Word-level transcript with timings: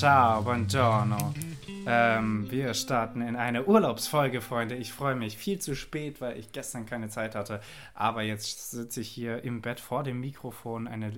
Ciao, 0.00 0.40
buongiorno. 0.40 1.34
Ähm, 1.86 2.50
wir 2.50 2.72
starten 2.72 3.20
in 3.20 3.36
eine 3.36 3.66
Urlaubsfolge, 3.66 4.40
Freunde. 4.40 4.74
Ich 4.74 4.94
freue 4.94 5.14
mich 5.14 5.36
viel 5.36 5.58
zu 5.58 5.76
spät, 5.76 6.22
weil 6.22 6.38
ich 6.38 6.52
gestern 6.52 6.86
keine 6.86 7.10
Zeit 7.10 7.34
hatte. 7.34 7.60
Aber 7.92 8.22
jetzt 8.22 8.70
sitze 8.70 9.02
ich 9.02 9.10
hier 9.10 9.44
im 9.44 9.60
Bett 9.60 9.78
vor 9.78 10.02
dem 10.02 10.18
Mikrofon. 10.18 10.88
Eine 10.88 11.12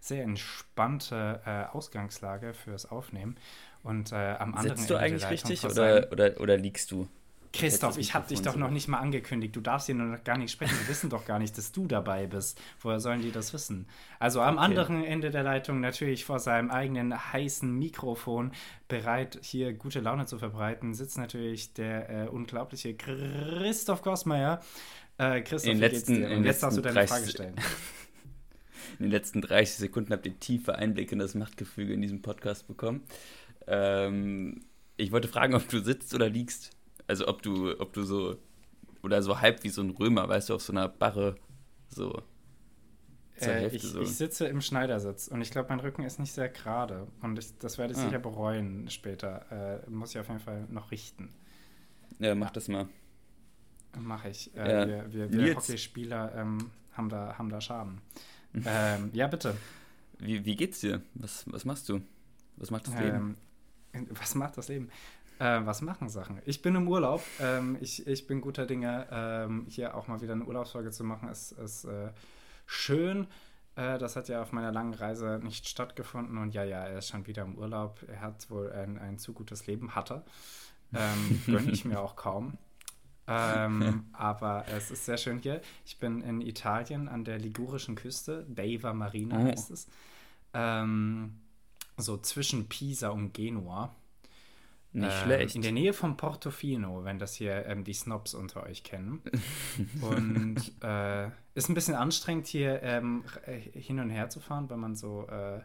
sehr 0.00 0.22
entspannte 0.22 1.40
äh, 1.46 1.74
Ausgangslage 1.74 2.52
fürs 2.52 2.84
Aufnehmen. 2.84 3.38
Und 3.82 4.12
äh, 4.12 4.16
am 4.38 4.54
anderen 4.54 4.76
Sitzt 4.76 4.90
du 4.90 4.96
eigentlich 4.96 5.30
richtig 5.30 5.64
oder, 5.64 6.12
oder, 6.12 6.38
oder 6.38 6.58
liegst 6.58 6.90
du? 6.90 7.08
Christoph, 7.52 7.98
ich 7.98 8.14
habe 8.14 8.28
dich 8.28 8.42
doch 8.42 8.56
noch 8.56 8.70
nicht 8.70 8.88
mal 8.88 8.98
angekündigt. 8.98 9.54
Du 9.56 9.60
darfst 9.60 9.86
hier 9.86 9.94
noch 9.94 10.22
gar 10.24 10.38
nicht 10.38 10.52
sprechen. 10.52 10.74
Die 10.82 10.88
wissen 10.88 11.10
doch 11.10 11.24
gar 11.24 11.38
nicht, 11.38 11.56
dass 11.56 11.72
du 11.72 11.86
dabei 11.86 12.26
bist. 12.26 12.60
Woher 12.80 13.00
sollen 13.00 13.22
die 13.22 13.32
das 13.32 13.52
wissen? 13.52 13.86
Also 14.18 14.40
am 14.40 14.56
okay. 14.56 14.64
anderen 14.64 15.04
Ende 15.04 15.30
der 15.30 15.42
Leitung 15.42 15.80
natürlich 15.80 16.24
vor 16.24 16.38
seinem 16.38 16.70
eigenen 16.70 17.32
heißen 17.32 17.70
Mikrofon 17.70 18.52
bereit, 18.88 19.38
hier 19.42 19.72
gute 19.72 20.00
Laune 20.00 20.26
zu 20.26 20.38
verbreiten, 20.38 20.94
sitzt 20.94 21.18
natürlich 21.18 21.74
der 21.74 22.10
äh, 22.10 22.28
unglaubliche 22.28 22.94
Christoph 22.94 24.02
Gossmeier. 24.02 24.60
Äh, 25.18 25.40
Christoph, 25.42 25.72
in 25.72 25.78
letzten, 25.78 26.22
in 26.22 26.44
jetzt 26.44 26.62
darfst 26.62 26.78
du 26.78 26.82
deine 26.82 27.06
Frage 27.06 27.26
stellen. 27.26 27.54
In 28.98 29.06
den 29.06 29.10
letzten 29.10 29.42
30 29.42 29.76
Sekunden 29.76 30.12
habt 30.12 30.26
ihr 30.26 30.38
tiefe 30.38 30.76
Einblicke 30.76 31.12
in 31.12 31.18
das 31.18 31.34
Machtgefüge 31.34 31.92
in 31.92 32.00
diesem 32.00 32.22
Podcast 32.22 32.66
bekommen. 32.66 33.02
Ähm, 33.66 34.62
ich 34.96 35.12
wollte 35.12 35.28
fragen, 35.28 35.54
ob 35.54 35.68
du 35.68 35.80
sitzt 35.80 36.14
oder 36.14 36.28
liegst. 36.28 36.75
Also 37.06 37.28
ob 37.28 37.42
du, 37.42 37.78
ob 37.78 37.92
du 37.92 38.02
so, 38.02 38.36
oder 39.02 39.22
so 39.22 39.40
halb 39.40 39.62
wie 39.64 39.68
so 39.68 39.82
ein 39.82 39.90
Römer, 39.90 40.28
weißt 40.28 40.48
du, 40.50 40.54
auf 40.54 40.62
so 40.62 40.72
einer 40.72 40.88
Barre 40.88 41.36
so. 41.88 42.22
Äh, 43.40 43.68
ich, 43.68 43.82
so. 43.82 44.00
ich, 44.00 44.14
sitze 44.14 44.46
im 44.46 44.62
Schneidersitz 44.62 45.28
und 45.28 45.42
ich 45.42 45.50
glaube, 45.50 45.68
mein 45.68 45.80
Rücken 45.80 46.04
ist 46.04 46.18
nicht 46.18 46.32
sehr 46.32 46.48
gerade. 46.48 47.06
Und 47.20 47.38
ich, 47.38 47.56
das 47.58 47.76
werde 47.76 47.92
ich 47.92 47.98
ah. 47.98 48.04
sicher 48.04 48.18
bereuen 48.18 48.88
später. 48.88 49.82
Äh, 49.84 49.90
muss 49.90 50.14
ich 50.14 50.18
auf 50.18 50.28
jeden 50.28 50.40
Fall 50.40 50.66
noch 50.70 50.90
richten. 50.90 51.34
Ja, 52.18 52.34
mach 52.34 52.50
das 52.50 52.68
mal. 52.68 52.88
Mache 53.98 54.30
ich. 54.30 54.54
Äh, 54.56 54.70
ja. 54.70 54.86
Wir, 54.86 55.12
wir, 55.12 55.32
wir 55.32 55.56
Hockeyspieler 55.56 56.34
ähm, 56.34 56.70
haben, 56.92 57.08
da, 57.08 57.36
haben 57.36 57.50
da 57.50 57.60
Schaden. 57.60 58.00
ähm, 58.64 59.10
ja, 59.12 59.26
bitte. 59.26 59.54
Wie, 60.18 60.44
wie 60.44 60.56
geht's 60.56 60.80
dir? 60.80 61.02
Was, 61.14 61.44
was 61.52 61.64
machst 61.64 61.88
du? 61.88 62.00
Was 62.56 62.70
macht 62.70 62.86
das 62.86 62.94
Leben? 62.94 63.36
Ähm, 63.92 64.06
was 64.10 64.34
macht 64.34 64.56
das 64.56 64.68
Leben? 64.68 64.88
Äh, 65.38 65.60
was 65.64 65.82
machen 65.82 66.08
Sachen? 66.08 66.40
Ich 66.46 66.62
bin 66.62 66.74
im 66.74 66.88
Urlaub. 66.88 67.22
Ähm, 67.40 67.76
ich, 67.80 68.06
ich 68.06 68.26
bin 68.26 68.40
guter 68.40 68.66
Dinge. 68.66 69.06
Ähm, 69.10 69.66
hier 69.68 69.94
auch 69.94 70.08
mal 70.08 70.20
wieder 70.20 70.32
eine 70.32 70.44
Urlaubsfolge 70.44 70.90
zu 70.90 71.04
machen, 71.04 71.28
ist, 71.28 71.52
ist 71.52 71.84
äh, 71.84 72.10
schön. 72.64 73.26
Äh, 73.74 73.98
das 73.98 74.16
hat 74.16 74.28
ja 74.28 74.40
auf 74.40 74.52
meiner 74.52 74.72
langen 74.72 74.94
Reise 74.94 75.40
nicht 75.42 75.68
stattgefunden. 75.68 76.38
Und 76.38 76.54
ja, 76.54 76.64
ja, 76.64 76.86
er 76.86 76.98
ist 76.98 77.08
schon 77.08 77.26
wieder 77.26 77.42
im 77.42 77.56
Urlaub. 77.56 78.00
Er 78.08 78.22
hat 78.22 78.50
wohl 78.50 78.72
ein, 78.72 78.98
ein 78.98 79.18
zu 79.18 79.34
gutes 79.34 79.66
Leben, 79.66 79.94
hatte. 79.94 80.24
Ähm, 80.94 81.42
gönne 81.46 81.70
ich 81.70 81.84
mir 81.84 82.00
auch 82.00 82.16
kaum. 82.16 82.56
Ähm, 83.28 84.06
aber 84.12 84.64
es 84.68 84.90
ist 84.90 85.04
sehr 85.04 85.16
schön 85.18 85.40
hier. 85.40 85.60
Ich 85.84 85.98
bin 85.98 86.22
in 86.22 86.40
Italien 86.40 87.08
an 87.08 87.24
der 87.24 87.38
ligurischen 87.38 87.96
Küste. 87.96 88.46
Deva 88.48 88.94
Marina 88.94 89.38
oh. 89.38 89.44
heißt 89.44 89.70
es. 89.70 89.88
Ähm, 90.54 91.40
so 91.96 92.16
zwischen 92.16 92.68
Pisa 92.68 93.08
und 93.08 93.34
Genua. 93.34 93.94
Nicht 94.96 95.12
äh, 95.12 95.24
schlecht. 95.24 95.56
In 95.56 95.62
der 95.62 95.72
Nähe 95.72 95.92
von 95.92 96.16
Portofino, 96.16 97.04
wenn 97.04 97.18
das 97.18 97.34
hier 97.34 97.66
ähm, 97.66 97.84
die 97.84 97.92
Snobs 97.92 98.32
unter 98.32 98.62
euch 98.62 98.82
kennen. 98.82 99.22
und 100.00 100.56
äh, 100.82 101.26
ist 101.54 101.68
ein 101.68 101.74
bisschen 101.74 101.94
anstrengend, 101.94 102.46
hier 102.46 102.82
ähm, 102.82 103.24
äh, 103.44 103.58
hin 103.78 104.00
und 104.00 104.08
her 104.08 104.30
zu 104.30 104.40
fahren, 104.40 104.70
weil 104.70 104.78
man 104.78 104.96
so 104.96 105.26
äh, 105.28 105.60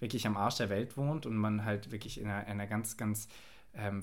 wirklich 0.00 0.26
am 0.26 0.36
Arsch 0.36 0.56
der 0.56 0.68
Welt 0.68 0.96
wohnt 0.96 1.26
und 1.26 1.36
man 1.36 1.64
halt 1.64 1.92
wirklich 1.92 2.20
in 2.20 2.26
einer, 2.26 2.46
einer 2.46 2.66
ganz, 2.66 2.96
ganz 2.96 3.28
ähm, 3.72 4.02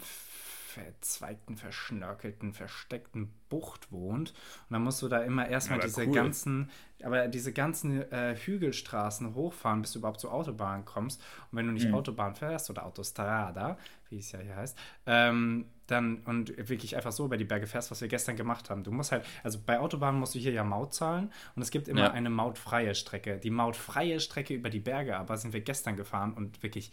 verzweigten, 0.74 1.56
verschnörkelten, 1.56 2.54
versteckten 2.54 3.32
Bucht 3.50 3.92
wohnt. 3.92 4.32
Und 4.32 4.72
dann 4.72 4.84
musst 4.84 5.02
du 5.02 5.08
da 5.08 5.20
immer 5.20 5.48
erstmal 5.48 5.80
ja, 5.80 5.86
diese 5.86 6.08
cool. 6.08 6.14
ganzen, 6.14 6.72
aber 7.04 7.28
diese 7.28 7.54
ganzen 7.54 8.02
äh, 8.12 8.36
Hügelstraßen 8.36 9.36
hochfahren, 9.36 9.82
bis 9.82 9.92
du 9.92 10.00
überhaupt 10.00 10.20
zur 10.20 10.34
Autobahn 10.34 10.84
kommst. 10.84 11.22
Und 11.52 11.58
wenn 11.58 11.68
du 11.68 11.74
nicht 11.74 11.88
mhm. 11.88 11.96
Autobahn 11.96 12.34
fährst 12.34 12.70
oder 12.70 12.86
Autostrada, 12.86 13.78
wie 14.14 14.20
es 14.20 14.32
ja 14.32 14.40
hier 14.40 14.56
heißt, 14.56 14.78
ähm, 15.06 15.66
dann 15.88 16.20
und 16.26 16.56
wirklich 16.70 16.96
einfach 16.96 17.12
so 17.12 17.26
über 17.26 17.38
die 17.38 17.44
Berge 17.44 17.68
fährst, 17.68 17.92
was 17.92 18.02
wir 18.02 18.08
gestern 18.08 18.36
gemacht 18.36 18.70
haben. 18.70 18.84
Du 18.84 18.92
musst 18.92 19.12
halt, 19.12 19.26
also 19.44 19.60
bei 19.66 19.80
Autobahnen 19.80 20.20
musst 20.20 20.36
du 20.36 20.40
hier 20.40 20.52
ja 20.52 20.64
Maut 20.64 20.94
zahlen 20.94 21.32
und 21.56 21.62
es 21.62 21.72
gibt 21.72 21.88
immer 21.88 22.02
ja. 22.02 22.12
eine 22.12 22.30
mautfreie 22.30 22.96
Strecke. 22.96 23.38
Die 23.38 23.50
mautfreie 23.50 24.20
Strecke 24.20 24.54
über 24.54 24.70
die 24.70 24.80
Berge, 24.80 25.18
aber 25.18 25.38
sind 25.38 25.54
wir 25.54 25.62
gestern 25.62 25.96
gefahren 25.96 26.34
und 26.34 26.64
wirklich 26.64 26.92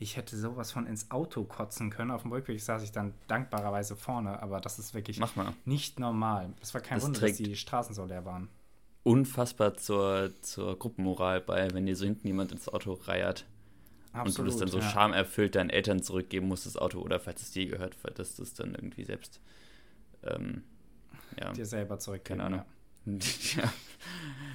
ich 0.00 0.16
hätte 0.16 0.36
sowas 0.36 0.70
von 0.70 0.86
ins 0.86 1.10
Auto 1.10 1.42
kotzen 1.42 1.90
können. 1.90 2.12
Auf 2.12 2.22
dem 2.22 2.30
Rückweg 2.30 2.60
saß 2.60 2.84
ich 2.84 2.92
dann 2.92 3.14
dankbarerweise 3.26 3.96
vorne, 3.96 4.40
aber 4.40 4.60
das 4.60 4.78
ist 4.78 4.94
wirklich 4.94 5.20
nicht 5.64 5.98
normal. 5.98 6.52
Es 6.60 6.72
war 6.72 6.80
kein 6.80 6.98
das 6.98 7.04
Wunder, 7.04 7.20
dass 7.20 7.36
die 7.36 7.56
Straßen 7.56 7.94
so 7.94 8.04
leer 8.04 8.24
waren. 8.24 8.48
Unfassbar 9.02 9.74
zur, 9.74 10.32
zur 10.42 10.78
Gruppenmoral 10.78 11.40
bei, 11.40 11.72
wenn 11.72 11.86
dir 11.86 11.96
so 11.96 12.04
hinten 12.04 12.26
jemand 12.28 12.52
ins 12.52 12.68
Auto 12.68 12.92
reiert. 12.92 13.44
Absolut, 14.20 14.38
und 14.38 14.44
du 14.44 14.50
das 14.50 14.56
dann 14.60 14.68
so 14.68 14.78
ja. 14.78 14.90
schamerfüllt 14.90 15.54
deinen 15.54 15.70
Eltern 15.70 16.02
zurückgeben 16.02 16.48
musst, 16.48 16.66
das 16.66 16.76
Auto, 16.76 17.00
oder 17.00 17.20
falls 17.20 17.42
es 17.42 17.50
dir 17.50 17.66
gehört, 17.66 17.96
dass 18.16 18.36
du 18.36 18.42
es 18.42 18.54
dann 18.54 18.74
irgendwie 18.74 19.04
selbst 19.04 19.40
ähm, 20.24 20.62
ja, 21.38 21.52
dir 21.52 21.66
selber 21.66 21.98
zurückgeben. 21.98 22.40
Keine 22.40 22.44
Ahnung. 22.44 22.62
Ja. 23.06 23.62
ja. 23.62 23.72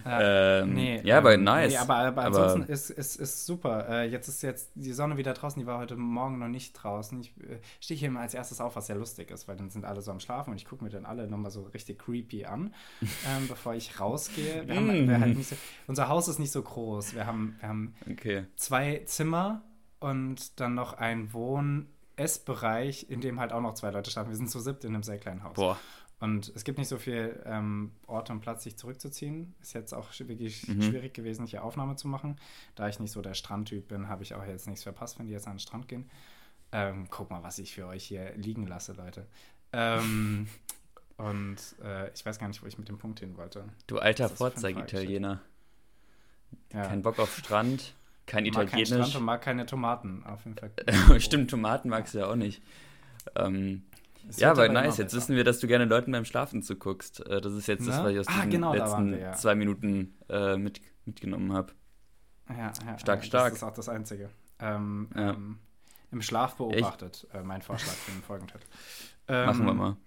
Ja, 0.05 0.61
ähm, 0.61 0.73
nee, 0.73 1.01
ja, 1.03 1.17
aber 1.17 1.35
ähm, 1.35 1.43
nice. 1.43 1.71
Nee, 1.71 1.77
aber, 1.77 1.95
aber 1.95 2.23
ansonsten 2.23 2.63
aber 2.63 2.69
ist, 2.71 2.89
ist, 2.89 3.15
ist 3.15 3.45
super. 3.45 3.87
Äh, 3.87 4.09
jetzt 4.09 4.27
ist 4.27 4.41
jetzt 4.43 4.71
die 4.75 4.91
Sonne 4.91 5.17
wieder 5.17 5.33
draußen, 5.33 5.59
die 5.59 5.65
war 5.65 5.79
heute 5.79 5.95
Morgen 5.95 6.39
noch 6.39 6.49
nicht 6.49 6.73
draußen. 6.73 7.19
Ich 7.21 7.29
äh, 7.37 7.59
stehe 7.79 7.97
hier 7.97 8.09
immer 8.09 8.19
als 8.19 8.33
erstes 8.33 8.59
auf, 8.59 8.75
was 8.75 8.87
sehr 8.87 8.97
lustig 8.97 9.31
ist, 9.31 9.47
weil 9.47 9.55
dann 9.55 9.69
sind 9.69 9.85
alle 9.85 10.01
so 10.01 10.11
am 10.11 10.19
Schlafen 10.19 10.51
und 10.51 10.57
ich 10.57 10.65
gucke 10.65 10.83
mir 10.83 10.89
dann 10.89 11.05
alle 11.05 11.27
nochmal 11.27 11.51
so 11.51 11.63
richtig 11.63 11.99
creepy 11.99 12.45
an, 12.45 12.73
ähm, 13.01 13.47
bevor 13.47 13.75
ich 13.75 13.99
rausgehe. 13.99 14.67
Wir 14.67 14.75
haben, 14.75 15.07
wir 15.07 15.19
halt 15.19 15.43
so, 15.43 15.55
unser 15.87 16.09
Haus 16.09 16.27
ist 16.27 16.39
nicht 16.39 16.51
so 16.51 16.61
groß. 16.61 17.15
Wir 17.15 17.25
haben, 17.25 17.55
wir 17.59 17.69
haben 17.69 17.95
okay. 18.09 18.45
zwei 18.55 19.03
Zimmer 19.05 19.61
und 19.99 20.59
dann 20.59 20.73
noch 20.73 20.93
ein 20.93 21.31
Wohn- 21.33 21.87
Essbereich, 22.15 23.09
in 23.09 23.21
dem 23.21 23.39
halt 23.39 23.51
auch 23.51 23.61
noch 23.61 23.73
zwei 23.73 23.89
Leute 23.89 24.11
schlafen. 24.11 24.29
Wir 24.29 24.37
sind 24.37 24.49
zu 24.49 24.59
siebt 24.59 24.83
in 24.83 24.93
einem 24.93 25.03
sehr 25.03 25.17
kleinen 25.17 25.43
Haus. 25.43 25.55
Boah. 25.55 25.77
Und 26.23 26.53
es 26.55 26.63
gibt 26.63 26.77
nicht 26.77 26.87
so 26.87 26.97
viel 26.97 27.37
ähm, 27.45 27.91
Ort 28.07 28.29
und 28.29 28.39
Platz, 28.39 28.63
sich 28.63 28.77
zurückzuziehen. 28.77 29.53
Ist 29.61 29.73
jetzt 29.73 29.93
auch 29.93 30.07
wirklich 30.19 30.65
mhm. 30.69 30.81
schwierig 30.81 31.13
gewesen, 31.13 31.45
hier 31.45 31.65
Aufnahme 31.65 31.97
zu 31.97 32.07
machen. 32.07 32.37
Da 32.75 32.87
ich 32.87 32.97
nicht 33.01 33.11
so 33.11 33.21
der 33.21 33.33
Strandtyp 33.33 33.89
bin, 33.89 34.07
habe 34.07 34.23
ich 34.23 34.33
auch 34.33 34.45
jetzt 34.45 34.65
nichts 34.65 34.83
verpasst, 34.83 35.19
wenn 35.19 35.25
die 35.25 35.33
jetzt 35.33 35.47
an 35.47 35.55
den 35.55 35.59
Strand 35.59 35.89
gehen. 35.89 36.09
Ähm, 36.71 37.07
guck 37.09 37.29
mal, 37.29 37.43
was 37.43 37.59
ich 37.59 37.73
für 37.73 37.87
euch 37.87 38.05
hier 38.05 38.33
liegen 38.37 38.67
lasse, 38.67 38.93
Leute. 38.93 39.27
Ähm, 39.73 40.47
und 41.17 41.57
äh, 41.83 42.09
ich 42.13 42.25
weiß 42.25 42.39
gar 42.39 42.47
nicht, 42.47 42.63
wo 42.63 42.67
ich 42.67 42.77
mit 42.77 42.87
dem 42.87 42.97
Punkt 42.97 43.19
hin 43.19 43.35
wollte. 43.35 43.65
Du 43.87 43.99
alter 43.99 44.29
Vorzeig-Italiener. 44.29 45.41
Ja. 46.71 46.83
Kein 46.83 47.01
Bock 47.01 47.19
auf 47.19 47.35
Strand, 47.37 47.95
kein 48.27 48.45
mag 48.45 48.67
Italienisch. 48.67 48.89
Kein 48.91 48.99
Strand 48.99 49.15
und 49.17 49.25
mag 49.25 49.41
keine 49.41 49.65
Tomaten, 49.65 50.23
auf 50.25 50.45
jeden 50.45 50.55
Fall. 50.57 50.71
Stimmt, 51.19 51.49
Tomaten 51.49 51.89
magst 51.89 52.13
du 52.13 52.19
ja 52.19 52.27
auch 52.27 52.37
nicht. 52.37 52.61
Ähm, 53.35 53.83
ja, 54.37 54.51
aber 54.51 54.69
nice. 54.69 54.97
Jetzt 54.97 55.13
wissen 55.13 55.35
wir, 55.35 55.43
dass 55.43 55.59
du 55.59 55.67
gerne 55.67 55.85
Leuten 55.85 56.11
beim 56.11 56.25
Schlafen 56.25 56.61
zuguckst. 56.61 57.25
Äh, 57.27 57.41
das 57.41 57.53
ist 57.53 57.67
jetzt 57.67 57.85
Na? 57.85 57.91
das, 57.91 58.03
was 58.03 58.11
ich 58.11 58.19
aus 58.19 58.27
ah, 58.27 58.45
genau, 58.45 58.73
letzten 58.73 59.11
wir, 59.11 59.19
ja. 59.19 59.33
zwei 59.33 59.55
Minuten 59.55 60.17
äh, 60.29 60.57
mit, 60.57 60.81
mitgenommen 61.05 61.53
habe. 61.53 61.73
Ja, 62.49 62.71
ja, 62.85 62.97
stark, 62.97 63.19
ja, 63.19 63.23
stark. 63.23 63.49
Das 63.49 63.57
ist 63.57 63.63
auch 63.63 63.73
das 63.73 63.89
Einzige. 63.89 64.29
Ähm, 64.59 65.09
ja. 65.15 65.31
ähm, 65.31 65.59
Im 66.11 66.21
Schlaf 66.21 66.55
beobachtet, 66.55 67.27
äh, 67.33 67.41
mein 67.41 67.61
Vorschlag 67.61 67.93
für 67.93 68.11
den 68.11 68.21
Folgentitel. 68.21 68.65
Ähm, 69.27 69.45
Machen 69.45 69.65
wir 69.65 69.73
mal. 69.73 69.97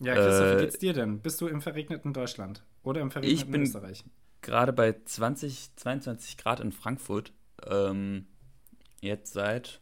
Ja, 0.00 0.14
Christoph, 0.14 0.46
wie 0.46 0.52
äh, 0.52 0.60
geht's 0.64 0.78
dir 0.78 0.92
denn? 0.92 1.20
Bist 1.20 1.40
du 1.40 1.46
im 1.46 1.60
verregneten 1.60 2.12
Deutschland 2.12 2.64
oder 2.82 3.00
im 3.00 3.10
verregneten 3.10 3.38
ich 3.38 3.50
bin 3.50 3.62
Österreich? 3.62 4.04
Gerade 4.40 4.72
bei 4.72 4.96
20, 5.04 5.76
22 5.76 6.36
Grad 6.36 6.60
in 6.60 6.72
Frankfurt. 6.72 7.32
Ähm, 7.64 8.26
jetzt 9.00 9.32
seit, 9.32 9.80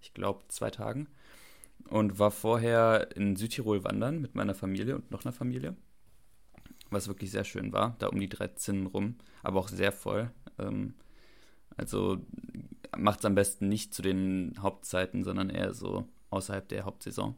ich 0.00 0.12
glaube, 0.12 0.44
zwei 0.48 0.70
Tagen 0.70 1.08
und 1.92 2.18
war 2.18 2.30
vorher 2.30 3.14
in 3.16 3.36
Südtirol 3.36 3.84
wandern 3.84 4.22
mit 4.22 4.34
meiner 4.34 4.54
Familie 4.54 4.94
und 4.94 5.10
noch 5.10 5.26
einer 5.26 5.32
Familie, 5.32 5.76
was 6.90 7.06
wirklich 7.06 7.30
sehr 7.30 7.44
schön 7.44 7.70
war, 7.74 7.96
da 7.98 8.06
um 8.06 8.18
die 8.18 8.30
13 8.30 8.86
rum, 8.86 9.16
aber 9.42 9.60
auch 9.60 9.68
sehr 9.68 9.92
voll. 9.92 10.30
Ähm, 10.58 10.94
also 11.76 12.18
macht 12.96 13.18
es 13.18 13.24
am 13.26 13.34
besten 13.34 13.68
nicht 13.68 13.92
zu 13.92 14.00
den 14.00 14.54
Hauptzeiten, 14.58 15.22
sondern 15.22 15.50
eher 15.50 15.74
so 15.74 16.08
außerhalb 16.30 16.66
der 16.66 16.86
Hauptsaison. 16.86 17.36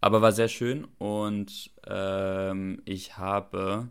Aber 0.00 0.22
war 0.22 0.30
sehr 0.30 0.48
schön 0.48 0.86
und 0.98 1.72
ähm, 1.88 2.80
ich 2.84 3.18
habe, 3.18 3.88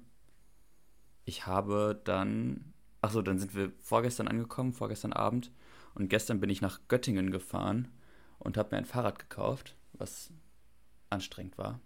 ich 1.26 1.46
habe 1.46 2.00
dann, 2.06 2.74
achso, 3.02 3.22
dann 3.22 3.38
sind 3.38 3.54
wir 3.54 3.74
vorgestern 3.82 4.30
angekommen, 4.30 4.72
vorgestern 4.72 5.12
Abend 5.12 5.52
und 5.94 6.10
gestern 6.10 6.40
bin 6.40 6.50
ich 6.50 6.62
nach 6.62 6.80
Göttingen 6.88 7.32
gefahren 7.32 7.90
und 8.40 8.56
habe 8.56 8.70
mir 8.72 8.78
ein 8.78 8.86
Fahrrad 8.86 9.20
gekauft 9.20 9.76
was 10.00 10.32
anstrengend 11.10 11.58
war. 11.58 11.80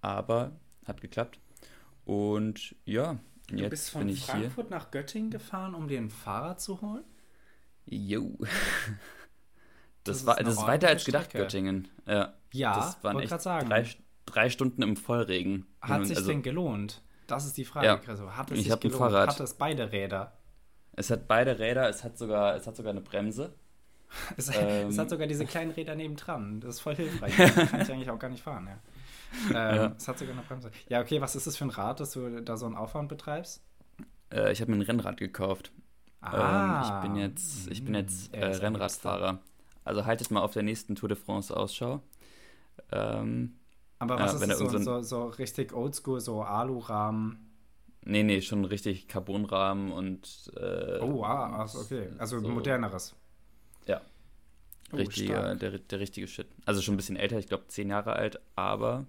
Aber 0.00 0.52
hat 0.86 1.00
geklappt. 1.00 1.40
Und 2.04 2.76
ja, 2.84 3.18
du 3.48 3.56
jetzt 3.56 3.70
bist 3.70 3.90
von 3.90 4.00
bin 4.02 4.10
ich 4.10 4.24
Frankfurt 4.24 4.68
hier. 4.68 4.76
nach 4.76 4.90
Göttingen 4.90 5.30
gefahren, 5.30 5.74
um 5.74 5.88
dir 5.88 5.98
ein 5.98 6.10
Fahrrad 6.10 6.60
zu 6.60 6.80
holen? 6.80 7.04
Jo. 7.86 8.36
Das, 10.04 10.18
Das 10.18 10.26
war, 10.26 10.36
das 10.36 10.54
ist 10.54 10.62
weiter 10.66 10.86
als 10.86 11.04
gedacht, 11.04 11.24
Strecke. 11.26 11.42
Göttingen. 11.44 11.88
Ja, 12.06 12.34
Ja, 12.52 12.76
das 12.76 13.02
waren 13.02 13.16
wollte 13.16 13.34
echt 13.34 13.42
sagen. 13.42 13.68
drei, 13.68 13.84
drei 14.24 14.50
Stunden 14.50 14.82
im 14.82 14.96
Vollregen. 14.96 15.66
Hat 15.80 15.98
und- 16.00 16.06
sich 16.06 16.16
also, 16.16 16.28
denn 16.30 16.42
gelohnt? 16.42 17.02
Das 17.26 17.44
ist 17.44 17.56
die 17.56 17.64
Frage, 17.64 17.86
Ja. 17.88 17.96
Chriso. 17.96 18.30
Hat 18.36 18.52
es 18.52 18.58
Ich 18.58 18.64
sich 18.64 18.72
hab 18.72 18.84
ein? 18.84 18.90
Fahrrad. 18.92 19.28
Hat 19.30 19.40
es 19.40 19.54
beide 19.54 19.90
Räder? 19.90 20.38
Es 20.92 21.10
hat 21.10 21.26
beide 21.26 21.58
Räder, 21.58 21.88
es 21.88 22.04
hat 22.04 22.16
sogar, 22.16 22.54
es 22.54 22.68
hat 22.68 22.76
sogar 22.76 22.92
eine 22.92 23.00
Bremse. 23.00 23.52
Es, 24.36 24.50
Ähm. 24.50 24.88
es 24.88 24.98
hat 24.98 25.10
sogar 25.10 25.26
diese 25.26 25.46
kleinen 25.46 25.70
Räder 25.72 25.94
nebendran. 25.94 26.60
Das 26.60 26.76
ist 26.76 26.80
voll 26.80 26.96
hilfreich. 26.96 27.44
kann 27.70 27.80
ich 27.80 27.90
eigentlich 27.92 28.10
auch 28.10 28.18
gar 28.18 28.28
nicht 28.30 28.42
fahren, 28.42 28.66
ja. 28.68 28.78
Ähm, 29.52 29.76
Ja. 29.76 29.94
Es 29.98 30.08
hat 30.08 30.18
sogar 30.18 30.34
eine 30.34 30.42
Bremse. 30.42 30.70
Ja, 30.88 31.00
okay, 31.00 31.20
was 31.20 31.36
ist 31.36 31.46
das 31.46 31.56
für 31.56 31.64
ein 31.64 31.70
Rad, 31.70 32.00
dass 32.00 32.12
du 32.12 32.42
da 32.42 32.56
so 32.56 32.66
einen 32.66 32.76
Aufwand 32.76 33.08
betreibst? 33.08 33.62
Äh, 34.32 34.52
ich 34.52 34.60
habe 34.60 34.70
mir 34.72 34.78
ein 34.78 34.82
Rennrad 34.82 35.16
gekauft. 35.16 35.72
Ähm, 36.32 36.78
ich 36.80 36.94
bin 36.96 37.16
jetzt, 37.16 37.68
ich 37.68 37.84
bin 37.84 37.94
jetzt 37.94 38.32
Mm, 38.32 38.34
äh, 38.34 38.52
er 38.52 38.62
Rennradfahrer. 38.62 39.40
Also 39.84 40.04
haltet 40.06 40.30
mal 40.30 40.40
auf 40.42 40.52
der 40.52 40.62
nächsten 40.64 40.96
Tour 40.96 41.08
de 41.08 41.16
France 41.18 41.56
Ausschau. 41.56 42.02
Ähm, 42.92 43.56
Aber 43.98 44.18
was 44.18 44.40
wenn 44.40 44.48
ist 44.48 44.48
das, 44.50 44.58
so, 44.58 44.78
so 44.78 45.02
so, 45.02 45.26
richtig 45.28 45.72
oldschool, 45.74 46.20
so 46.20 46.42
Alurahmen? 46.42 47.52
nee, 48.04 48.22
nee, 48.22 48.40
schon 48.40 48.64
richtig 48.64 49.08
Carbonrahmen 49.08 49.92
und 49.92 50.50
äh, 50.56 50.98
Oh, 51.00 51.18
wow, 51.18 51.52
also 51.54 51.80
okay. 51.80 52.08
Also 52.18 52.40
so- 52.40 52.48
moderneres. 52.48 53.14
Oh, 54.92 54.96
richtiger, 54.96 55.40
stark. 55.42 55.60
der, 55.60 55.78
der 55.78 56.00
richtige 56.00 56.28
Shit. 56.28 56.46
Also 56.64 56.80
schon 56.80 56.94
ein 56.94 56.96
bisschen 56.96 57.16
älter, 57.16 57.38
ich 57.38 57.48
glaube 57.48 57.66
zehn 57.68 57.90
Jahre 57.90 58.14
alt, 58.14 58.40
aber 58.54 59.06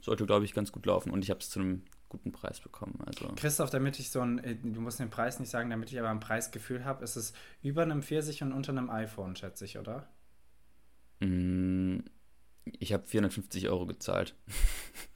sollte, 0.00 0.24
glaube 0.26 0.44
ich, 0.44 0.54
ganz 0.54 0.72
gut 0.72 0.86
laufen. 0.86 1.10
Und 1.10 1.24
ich 1.24 1.30
habe 1.30 1.40
es 1.40 1.50
zu 1.50 1.60
einem 1.60 1.82
guten 2.08 2.32
Preis 2.32 2.60
bekommen. 2.60 2.98
Also 3.06 3.32
Christoph, 3.36 3.70
damit 3.70 3.98
ich 3.98 4.10
so 4.10 4.20
ein, 4.20 4.38
äh, 4.38 4.56
du 4.56 4.80
musst 4.80 4.98
den 5.00 5.10
Preis 5.10 5.38
nicht 5.40 5.50
sagen, 5.50 5.70
damit 5.70 5.90
ich 5.92 5.98
aber 5.98 6.10
ein 6.10 6.20
Preisgefühl 6.20 6.84
habe, 6.84 7.04
ist 7.04 7.16
es 7.16 7.32
über 7.62 7.82
einem 7.82 8.02
Pfirsich 8.02 8.42
und 8.42 8.52
unter 8.52 8.72
einem 8.72 8.90
iPhone, 8.90 9.36
schätze 9.36 9.64
ich, 9.64 9.78
oder? 9.78 10.08
mh, 11.20 12.02
ich 12.64 12.92
habe 12.92 13.06
450 13.06 13.68
Euro 13.68 13.86
gezahlt. 13.86 14.34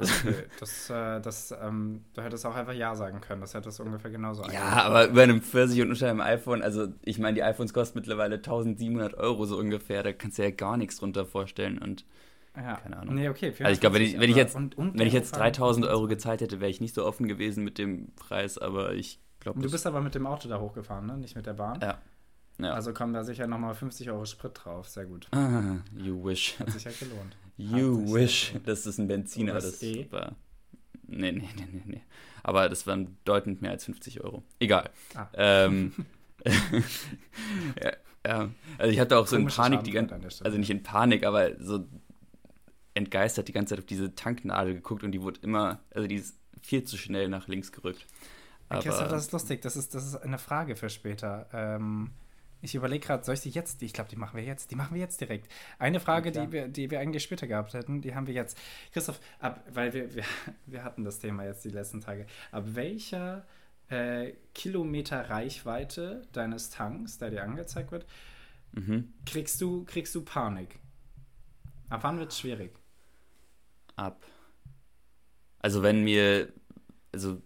Okay. 0.00 0.34
das, 0.60 0.90
äh, 0.90 1.20
das, 1.20 1.54
ähm, 1.62 2.04
du 2.14 2.22
hättest 2.22 2.46
auch 2.46 2.54
einfach 2.54 2.72
Ja 2.72 2.94
sagen 2.94 3.20
können. 3.20 3.40
Das 3.40 3.54
hätte 3.54 3.68
es 3.68 3.80
ungefähr 3.80 4.10
genauso 4.10 4.44
Ja, 4.50 4.82
aber 4.84 5.08
über 5.08 5.22
einem 5.22 5.42
Pfirsich 5.42 5.80
und 5.82 5.90
unter 5.90 6.08
einem 6.08 6.20
iPhone, 6.20 6.62
also 6.62 6.88
ich 7.02 7.18
meine, 7.18 7.34
die 7.34 7.42
iPhones 7.42 7.72
kosten 7.72 7.98
mittlerweile 7.98 8.36
1700 8.36 9.14
Euro 9.14 9.44
so 9.46 9.58
ungefähr, 9.58 10.02
da 10.02 10.12
kannst 10.12 10.38
du 10.38 10.42
ja 10.42 10.50
gar 10.50 10.76
nichts 10.76 10.98
drunter 10.98 11.26
vorstellen. 11.26 11.78
Und 11.78 12.04
ja. 12.56 12.76
keine 12.76 12.96
Ahnung. 12.98 13.14
Nee, 13.14 13.28
okay. 13.28 13.52
also 13.58 13.72
ich 13.72 13.80
glaube, 13.80 13.96
wenn 13.96 14.02
ich, 14.02 14.18
wenn 14.18 14.30
ich 14.30 14.36
jetzt, 14.36 14.56
und- 14.56 14.76
und 14.78 14.98
wenn 14.98 15.06
ich 15.06 15.12
jetzt 15.12 15.34
Umfang- 15.34 15.52
3000 15.52 15.86
Euro 15.86 16.06
gezahlt 16.06 16.40
hätte, 16.40 16.60
wäre 16.60 16.70
ich 16.70 16.80
nicht 16.80 16.94
so 16.94 17.04
offen 17.04 17.28
gewesen 17.28 17.64
mit 17.64 17.78
dem 17.78 18.14
Preis, 18.16 18.58
aber 18.58 18.94
ich 18.94 19.20
glaube, 19.40 19.60
Du 19.60 19.70
bist 19.70 19.86
aber 19.86 20.00
mit 20.00 20.14
dem 20.14 20.26
Auto 20.26 20.48
da 20.48 20.58
hochgefahren, 20.60 21.06
ne? 21.06 21.16
Nicht 21.18 21.36
mit 21.36 21.46
der 21.46 21.54
Bahn. 21.54 21.78
Ja. 21.80 21.98
Ja. 22.60 22.72
Also 22.72 22.92
kommen 22.92 23.12
da 23.12 23.22
sicher 23.22 23.46
nochmal 23.46 23.74
50 23.74 24.10
Euro 24.10 24.24
Sprit 24.24 24.52
drauf. 24.54 24.88
Sehr 24.88 25.06
gut. 25.06 25.28
Ah, 25.30 25.76
you 25.96 26.24
wish. 26.24 26.58
Hat 26.58 26.70
sich 26.70 26.84
ja 26.84 26.90
gelohnt. 26.98 27.36
You 27.56 28.04
sich 28.06 28.14
wish. 28.14 28.48
gelohnt. 28.48 28.68
Das 28.68 28.86
ist 28.86 28.98
ein 28.98 29.06
Benziner, 29.06 29.54
das 29.54 29.64
das 29.64 29.82
E? 29.82 30.06
war. 30.10 30.34
Nee, 31.06 31.32
nee, 31.32 31.48
nee, 31.56 31.68
nee, 31.72 31.82
nee. 31.86 32.02
Aber 32.42 32.68
das 32.68 32.86
waren 32.86 33.16
bedeutend 33.16 33.62
mehr 33.62 33.70
als 33.70 33.84
50 33.84 34.22
Euro. 34.22 34.42
Egal. 34.58 34.90
Ah. 35.14 35.28
Ähm, 35.34 35.92
ja, 36.44 37.92
ja. 38.26 38.48
Also 38.76 38.92
ich 38.92 39.00
hatte 39.00 39.18
auch 39.18 39.26
so 39.26 39.36
in 39.36 39.46
Panik 39.46 39.84
die 39.84 39.92
ganze 39.92 40.14
also 40.44 40.58
nicht 40.58 40.70
in 40.70 40.82
Panik, 40.82 41.24
aber 41.24 41.52
so 41.60 41.86
entgeistert 42.94 43.48
die 43.48 43.52
ganze 43.52 43.70
Zeit 43.70 43.78
auf 43.80 43.86
diese 43.86 44.14
Tanknadel 44.14 44.74
geguckt 44.74 45.04
und 45.04 45.12
die 45.12 45.22
wurde 45.22 45.40
immer, 45.42 45.80
also 45.94 46.08
die 46.08 46.16
ist 46.16 46.36
viel 46.60 46.84
zu 46.84 46.96
schnell 46.96 47.28
nach 47.28 47.46
links 47.46 47.70
gerückt. 47.70 48.04
Aber, 48.68 48.82
Christoph, 48.82 49.08
das 49.08 49.26
ist 49.26 49.32
lustig. 49.32 49.62
Das 49.62 49.76
ist, 49.76 49.94
das 49.94 50.06
ist 50.06 50.16
eine 50.16 50.38
Frage 50.38 50.76
für 50.76 50.90
später. 50.90 51.48
Ähm, 51.52 52.10
ich 52.60 52.74
überlege 52.74 53.06
gerade, 53.06 53.24
soll 53.24 53.34
ich 53.34 53.40
die 53.40 53.50
jetzt? 53.50 53.82
Ich 53.82 53.92
glaube, 53.92 54.10
die 54.10 54.16
machen 54.16 54.36
wir 54.36 54.44
jetzt. 54.44 54.70
Die 54.70 54.74
machen 54.74 54.94
wir 54.94 55.00
jetzt 55.00 55.20
direkt. 55.20 55.52
Eine 55.78 56.00
Frage, 56.00 56.32
klar. 56.32 56.46
die 56.46 56.52
wir, 56.52 56.68
die 56.68 56.90
wir 56.90 57.00
eigentlich 57.00 57.22
später 57.22 57.46
gehabt 57.46 57.74
hätten, 57.74 58.00
die 58.00 58.14
haben 58.14 58.26
wir 58.26 58.34
jetzt. 58.34 58.58
Christoph, 58.92 59.20
ab, 59.38 59.64
weil 59.70 59.92
wir, 59.92 60.14
wir, 60.14 60.24
wir 60.66 60.84
hatten 60.84 61.04
das 61.04 61.18
Thema 61.18 61.44
jetzt 61.44 61.64
die 61.64 61.70
letzten 61.70 62.00
Tage. 62.00 62.26
Ab 62.50 62.64
welcher 62.66 63.46
äh, 63.88 64.32
Kilometer 64.54 65.30
Reichweite 65.30 66.22
deines 66.32 66.70
Tanks, 66.70 67.18
der 67.18 67.30
dir 67.30 67.42
angezeigt 67.44 67.92
wird, 67.92 68.06
mhm. 68.72 69.12
kriegst 69.24 69.60
du, 69.60 69.84
kriegst 69.84 70.14
du 70.14 70.22
Panik? 70.24 70.78
Ab 71.88 72.00
wann 72.02 72.18
wird 72.18 72.32
es 72.32 72.38
schwierig? 72.40 72.78
ab. 73.98 74.24
Also 75.58 75.82
wenn 75.82 76.04
mir, 76.04 76.52
also 77.12 77.42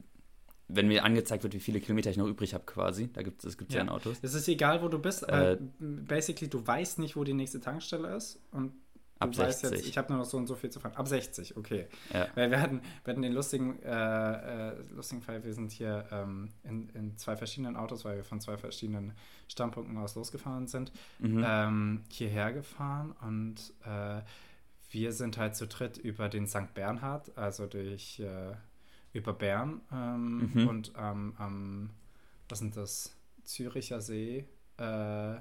wenn 0.74 0.88
mir 0.88 1.04
angezeigt 1.04 1.42
wird, 1.42 1.54
wie 1.54 1.60
viele 1.60 1.80
Kilometer 1.80 2.10
ich 2.10 2.16
noch 2.16 2.26
übrig 2.26 2.54
habe 2.54 2.64
quasi, 2.64 3.10
da 3.12 3.22
gibt 3.22 3.44
es 3.44 3.56
ja. 3.69 3.76
Ja. 3.76 3.80
in 3.82 3.88
Autos. 3.88 4.19
Es 4.22 4.34
ist 4.34 4.48
egal, 4.48 4.82
wo 4.82 4.88
du 4.88 4.98
bist. 4.98 5.28
Äh, 5.28 5.52
Äh, 5.52 5.58
basically, 5.80 6.48
du 6.48 6.66
weißt 6.66 6.98
nicht, 6.98 7.16
wo 7.16 7.24
die 7.24 7.34
nächste 7.34 7.60
Tankstelle 7.60 8.14
ist. 8.16 8.40
Und 8.52 8.72
du 8.72 9.26
Ab 9.28 9.36
weißt 9.38 9.60
60. 9.60 9.78
jetzt, 9.78 9.88
ich 9.88 9.98
habe 9.98 10.12
nur 10.12 10.19
noch 10.22 10.24
so 10.28 10.36
und 10.36 10.46
so 10.48 10.54
viel 10.56 10.70
zu 10.70 10.80
fahren. 10.80 10.94
Ab 10.96 11.06
60, 11.06 11.56
okay. 11.56 11.86
Ja. 12.12 12.26
Weil 12.34 12.50
wir 12.50 12.60
hatten, 12.60 12.80
wir 13.04 13.12
hatten 13.12 13.22
den 13.22 13.32
lustigen, 13.32 13.80
äh, 13.82 14.70
äh, 14.70 14.74
lustigen 14.90 15.22
Fall, 15.22 15.44
wir 15.44 15.52
sind 15.54 15.70
hier 15.70 16.06
ähm, 16.10 16.48
in, 16.64 16.88
in 16.90 17.16
zwei 17.19 17.36
verschiedenen 17.36 17.76
Autos, 17.76 18.04
weil 18.04 18.16
wir 18.16 18.24
von 18.24 18.40
zwei 18.40 18.56
verschiedenen 18.56 19.12
Standpunkten 19.48 19.96
aus 19.98 20.14
losgefahren 20.16 20.66
sind, 20.66 20.90
Mhm. 21.20 21.44
ähm, 21.46 22.00
hierher 22.10 22.52
gefahren 22.52 23.12
und 23.20 23.72
äh, 23.84 24.22
wir 24.90 25.12
sind 25.12 25.38
halt 25.38 25.56
zu 25.56 25.66
dritt 25.66 25.96
über 25.98 26.28
den 26.28 26.46
St. 26.46 26.74
Bernhard, 26.74 27.36
also 27.38 27.66
durch 27.66 28.20
über 29.12 29.32
Bern 29.32 29.81
ähm, 29.93 30.50
Mhm. 30.55 30.69
und 30.69 30.97
am, 30.97 31.35
am, 31.38 31.91
was 32.49 32.59
sind 32.61 32.76
das, 32.76 33.17
Züricher 33.44 34.00
See 34.00 34.47
äh, 34.79 35.35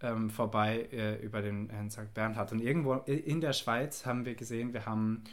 ähm, 0.00 0.30
vorbei 0.30 0.88
äh, 0.92 1.16
über 1.24 1.42
den 1.42 1.70
äh, 1.70 1.90
St. 1.90 2.14
Bernhard. 2.14 2.52
Und 2.52 2.60
irgendwo 2.60 2.94
in 2.94 3.40
der 3.40 3.52
Schweiz 3.52 4.06
haben 4.06 4.24
wir 4.24 4.34
gesehen, 4.34 4.72
wir 4.72 4.86
haben 4.86 5.24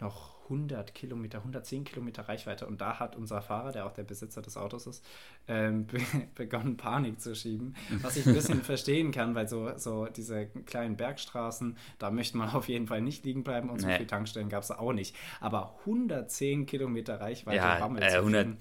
noch 0.00 0.36
100 0.44 0.94
Kilometer, 0.94 1.38
110 1.38 1.84
Kilometer 1.84 2.26
Reichweite. 2.26 2.66
Und 2.66 2.80
da 2.80 2.98
hat 2.98 3.16
unser 3.16 3.42
Fahrer, 3.42 3.70
der 3.72 3.84
auch 3.84 3.92
der 3.92 4.04
Besitzer 4.04 4.40
des 4.40 4.56
Autos 4.56 4.86
ist, 4.86 5.04
ähm, 5.46 5.86
be 5.86 6.00
begonnen, 6.34 6.76
Panik 6.78 7.20
zu 7.20 7.34
schieben. 7.34 7.74
Was 8.02 8.16
ich 8.16 8.26
ein 8.26 8.32
bisschen 8.32 8.62
verstehen 8.62 9.10
kann, 9.12 9.34
weil 9.34 9.46
so, 9.48 9.76
so 9.76 10.06
diese 10.06 10.46
kleinen 10.46 10.96
Bergstraßen, 10.96 11.76
da 11.98 12.10
möchte 12.10 12.38
man 12.38 12.48
auf 12.50 12.68
jeden 12.68 12.86
Fall 12.86 13.02
nicht 13.02 13.24
liegen 13.26 13.44
bleiben 13.44 13.68
und 13.68 13.80
so 13.80 13.86
Nee. 13.86 13.96
viele 13.96 14.06
Tankstellen 14.06 14.48
gab 14.48 14.62
es 14.62 14.70
auch 14.70 14.92
nicht. 14.94 15.14
Aber 15.40 15.74
110 15.84 16.64
Kilometer 16.66 17.20
Reichweite 17.20 17.56
Ja, 17.58 17.78
Bammel 17.78 18.02
äh, 18.02 18.08
zu 18.08 18.16
100 18.18 18.46
kriegen, 18.46 18.58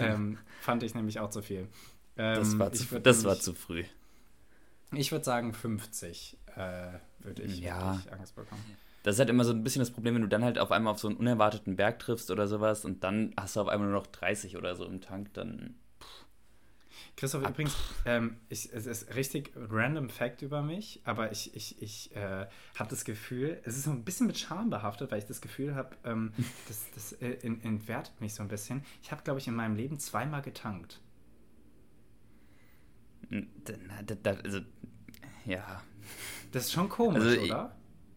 ähm, 0.00 0.38
fand 0.60 0.82
ich 0.84 0.94
nämlich 0.94 1.18
auch 1.18 1.30
zu 1.30 1.42
viel. 1.42 1.66
Das, 2.14 2.52
Ähm, 2.52 2.58
war, 2.60 2.72
ich 2.72 2.88
zu, 2.88 3.00
das 3.00 3.24
war 3.24 3.30
nämlich- 3.32 3.42
zu 3.44 3.54
früh. 3.54 3.84
Ich 4.92 5.10
würde 5.12 5.24
sagen 5.24 5.54
50 5.54 6.36
äh, 6.56 6.92
würde 7.20 7.42
ich, 7.42 7.60
Ja. 7.60 7.94
würd 7.94 8.04
ich 8.06 8.12
Angst 8.12 8.34
bekommen. 8.34 8.64
Das 9.02 9.14
ist 9.14 9.18
halt 9.20 9.30
immer 9.30 9.44
so 9.44 9.52
ein 9.52 9.64
bisschen 9.64 9.80
das 9.80 9.90
Problem, 9.90 10.14
wenn 10.14 10.22
du 10.22 10.28
dann 10.28 10.44
halt 10.44 10.58
auf 10.58 10.70
einmal 10.72 10.92
auf 10.92 10.98
so 11.00 11.08
einen 11.08 11.16
unerwarteten 11.16 11.76
Berg 11.76 11.98
triffst 12.00 12.30
oder 12.30 12.46
sowas 12.46 12.84
und 12.84 13.02
dann 13.02 13.32
hast 13.38 13.56
du 13.56 13.60
auf 13.60 13.68
einmal 13.68 13.88
nur 13.88 13.98
noch 13.98 14.06
30 14.06 14.56
oder 14.56 14.76
so 14.76 14.84
im 14.84 15.00
Tank, 15.00 15.32
dann. 15.34 15.74
Christoph, 17.16 17.46
übrigens, 17.48 17.76
ähm, 18.04 18.36
ich, 18.48 18.72
es 18.72 18.86
ist 18.86 19.14
richtig 19.14 19.52
random 19.56 20.08
Fact 20.10 20.42
über 20.42 20.62
mich, 20.62 21.00
aber 21.04 21.32
ich, 21.32 21.54
ich, 21.54 21.80
ich 21.82 22.14
äh, 22.14 22.46
habe 22.78 22.90
das 22.90 23.04
Gefühl, 23.04 23.58
es 23.64 23.76
ist 23.76 23.84
so 23.84 23.90
ein 23.90 24.04
bisschen 24.04 24.26
mit 24.26 24.38
Scham 24.38 24.70
behaftet, 24.70 25.10
weil 25.10 25.18
ich 25.18 25.26
das 25.26 25.40
Gefühl 25.40 25.74
habe, 25.74 25.96
ähm, 26.04 26.32
das, 26.68 26.86
das 26.94 27.12
äh, 27.14 27.30
in- 27.42 27.62
entwertet 27.62 28.20
mich 28.20 28.34
so 28.34 28.42
ein 28.42 28.48
bisschen. 28.48 28.84
Ich 29.02 29.12
habe, 29.12 29.22
glaube 29.22 29.38
ich, 29.40 29.48
in 29.48 29.54
meinem 29.54 29.76
Leben 29.76 29.98
zweimal 29.98 30.42
getankt. 30.42 31.00
Da, 33.30 33.74
da, 34.06 34.14
da, 34.22 34.30
also, 34.42 34.60
ja. 35.46 35.82
Das 36.52 36.64
ist 36.66 36.72
schon 36.72 36.88
komisch, 36.88 37.22
Also, 37.22 37.30
ich- 37.40 37.50
oder? 37.50 37.76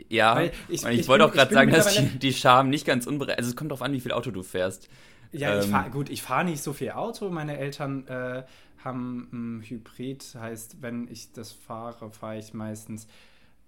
Ja, 0.09 0.35
Weil 0.35 0.51
ich- 0.67 0.83
ich, 0.83 0.99
ich 1.01 1.07
wollte 1.07 1.25
auch 1.25 1.31
gerade 1.31 1.49
ich 1.49 1.53
sagen, 1.53 1.71
dass 1.71 1.93
die, 1.95 2.19
die 2.19 2.33
Scham 2.33 2.69
nicht 2.69 2.85
ganz 2.85 3.05
unberechtigt 3.07 3.39
Also, 3.39 3.49
es 3.51 3.55
kommt 3.55 3.71
darauf 3.71 3.81
an, 3.81 3.93
wie 3.93 3.99
viel 4.01 4.11
Auto 4.11 4.31
du 4.31 4.43
fährst. 4.43 4.89
Ja, 5.31 5.57
ich 5.57 5.65
Ähm, 5.65 5.71
fahr, 5.71 5.89
gut, 5.89 6.09
ich 6.09 6.21
fahre 6.21 6.45
nicht 6.45 6.61
so 6.61 6.73
viel 6.73 6.91
Auto. 6.91 7.29
Meine 7.29 7.57
Eltern 7.57 8.07
äh, 8.07 8.43
haben 8.83 9.29
ein 9.31 9.61
Hybrid, 9.63 10.35
heißt, 10.39 10.81
wenn 10.81 11.07
ich 11.07 11.31
das 11.31 11.51
fahre, 11.51 12.11
fahre 12.11 12.37
ich 12.37 12.53
meistens, 12.53 13.07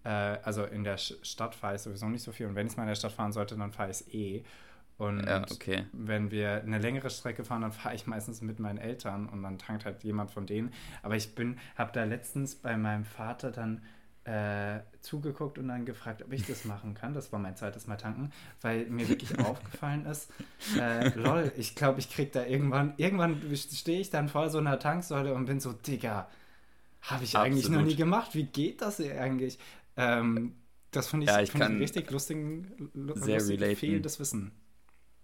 äh, 0.04 0.10
also 0.10 0.64
in 0.66 0.84
der 0.84 0.98
Stadt 0.98 1.56
fahre 1.56 1.76
ich 1.76 1.82
sowieso 1.82 2.08
nicht 2.08 2.24
so 2.24 2.32
viel. 2.32 2.48
Und 2.48 2.56
wenn 2.56 2.68
ich 2.68 2.74
es 2.74 2.78
mal 2.78 2.84
in 2.84 2.90
der 2.90 2.96
Stadt 2.96 3.14
fahren 3.14 3.32
sollte, 3.32 3.56
dann 3.58 3.72
fahre 3.72 3.90
ich 3.90 3.98
es 4.02 4.14
eh. 4.14 4.44
Und 4.98 5.26
Ja, 5.26 5.44
okay. 5.52 5.86
wenn 5.92 6.32
wir 6.32 6.62
eine 6.64 6.78
längere 6.80 7.10
Strecke 7.10 7.44
fahren, 7.44 7.62
dann 7.64 7.72
fahre 7.74 7.96
ich 7.96 8.08
meistens 8.08 8.42
mit 8.42 8.60
meinen 8.60 8.78
Eltern 8.78 9.28
und 9.28 9.44
dann 9.44 9.58
tankt 9.58 9.86
halt 9.86 10.04
jemand 10.04 10.32
von 10.32 10.46
denen. 10.46 10.72
Aber 11.04 11.16
ich 11.16 11.36
bin, 11.36 11.58
habe 11.76 11.92
da 11.94 12.04
letztens 12.06 12.56
bei 12.56 12.78
meinem 12.78 13.04
Vater 13.06 13.52
dann 13.52 13.82
äh, 14.26 14.80
zugeguckt 15.02 15.58
und 15.60 15.68
dann 15.70 15.86
gefragt, 15.86 16.24
ob 16.24 16.34
ich 16.34 16.46
das 16.46 16.66
machen 16.66 16.96
kann. 16.96 17.14
Das 17.14 17.32
war 17.32 17.40
mein 17.40 17.56
zweites 17.56 17.88
Mal 17.88 17.98
tanken, 17.98 18.32
weil 18.62 18.88
mir 18.88 19.10
wirklich 19.10 19.38
aufgefallen 19.40 20.06
ist, 20.06 20.32
äh, 20.76 21.08
lol, 21.18 21.54
ich 21.58 21.76
glaube, 21.76 22.00
ich 22.00 22.10
krieg 22.10 22.32
da 22.34 22.46
irgendwann, 22.46 22.94
irgendwann 22.98 23.42
stehe 23.56 24.00
ich 24.02 24.10
dann 24.10 24.30
vor 24.30 24.50
so 24.50 24.58
einer 24.60 24.80
Tanksäule 24.80 25.34
und 25.34 25.46
bin 25.46 25.60
so, 25.60 25.74
Digga, 25.74 26.28
habe 27.02 27.24
ich 27.24 27.40
eigentlich 27.40 27.70
noch 27.70 27.82
Absolut. 27.82 27.84
nie 27.84 27.96
gemacht. 27.96 28.36
Wie 28.36 28.46
geht 28.46 28.82
das 28.82 28.98
hier 28.98 29.20
eigentlich? 29.22 29.60
Ähm, 29.98 30.56
das 30.92 31.08
finde 31.10 31.26
ich, 31.26 31.34
Ja, 31.34 31.42
ich 31.42 31.54
find 31.54 31.54
kann 31.54 31.80
richtig 31.80 32.12
lustigen, 32.12 32.92
lu- 32.94 33.16
sehr 33.16 33.42
lustig 33.42 33.76
fehlendes 33.76 34.20
Wissen. 34.20 34.52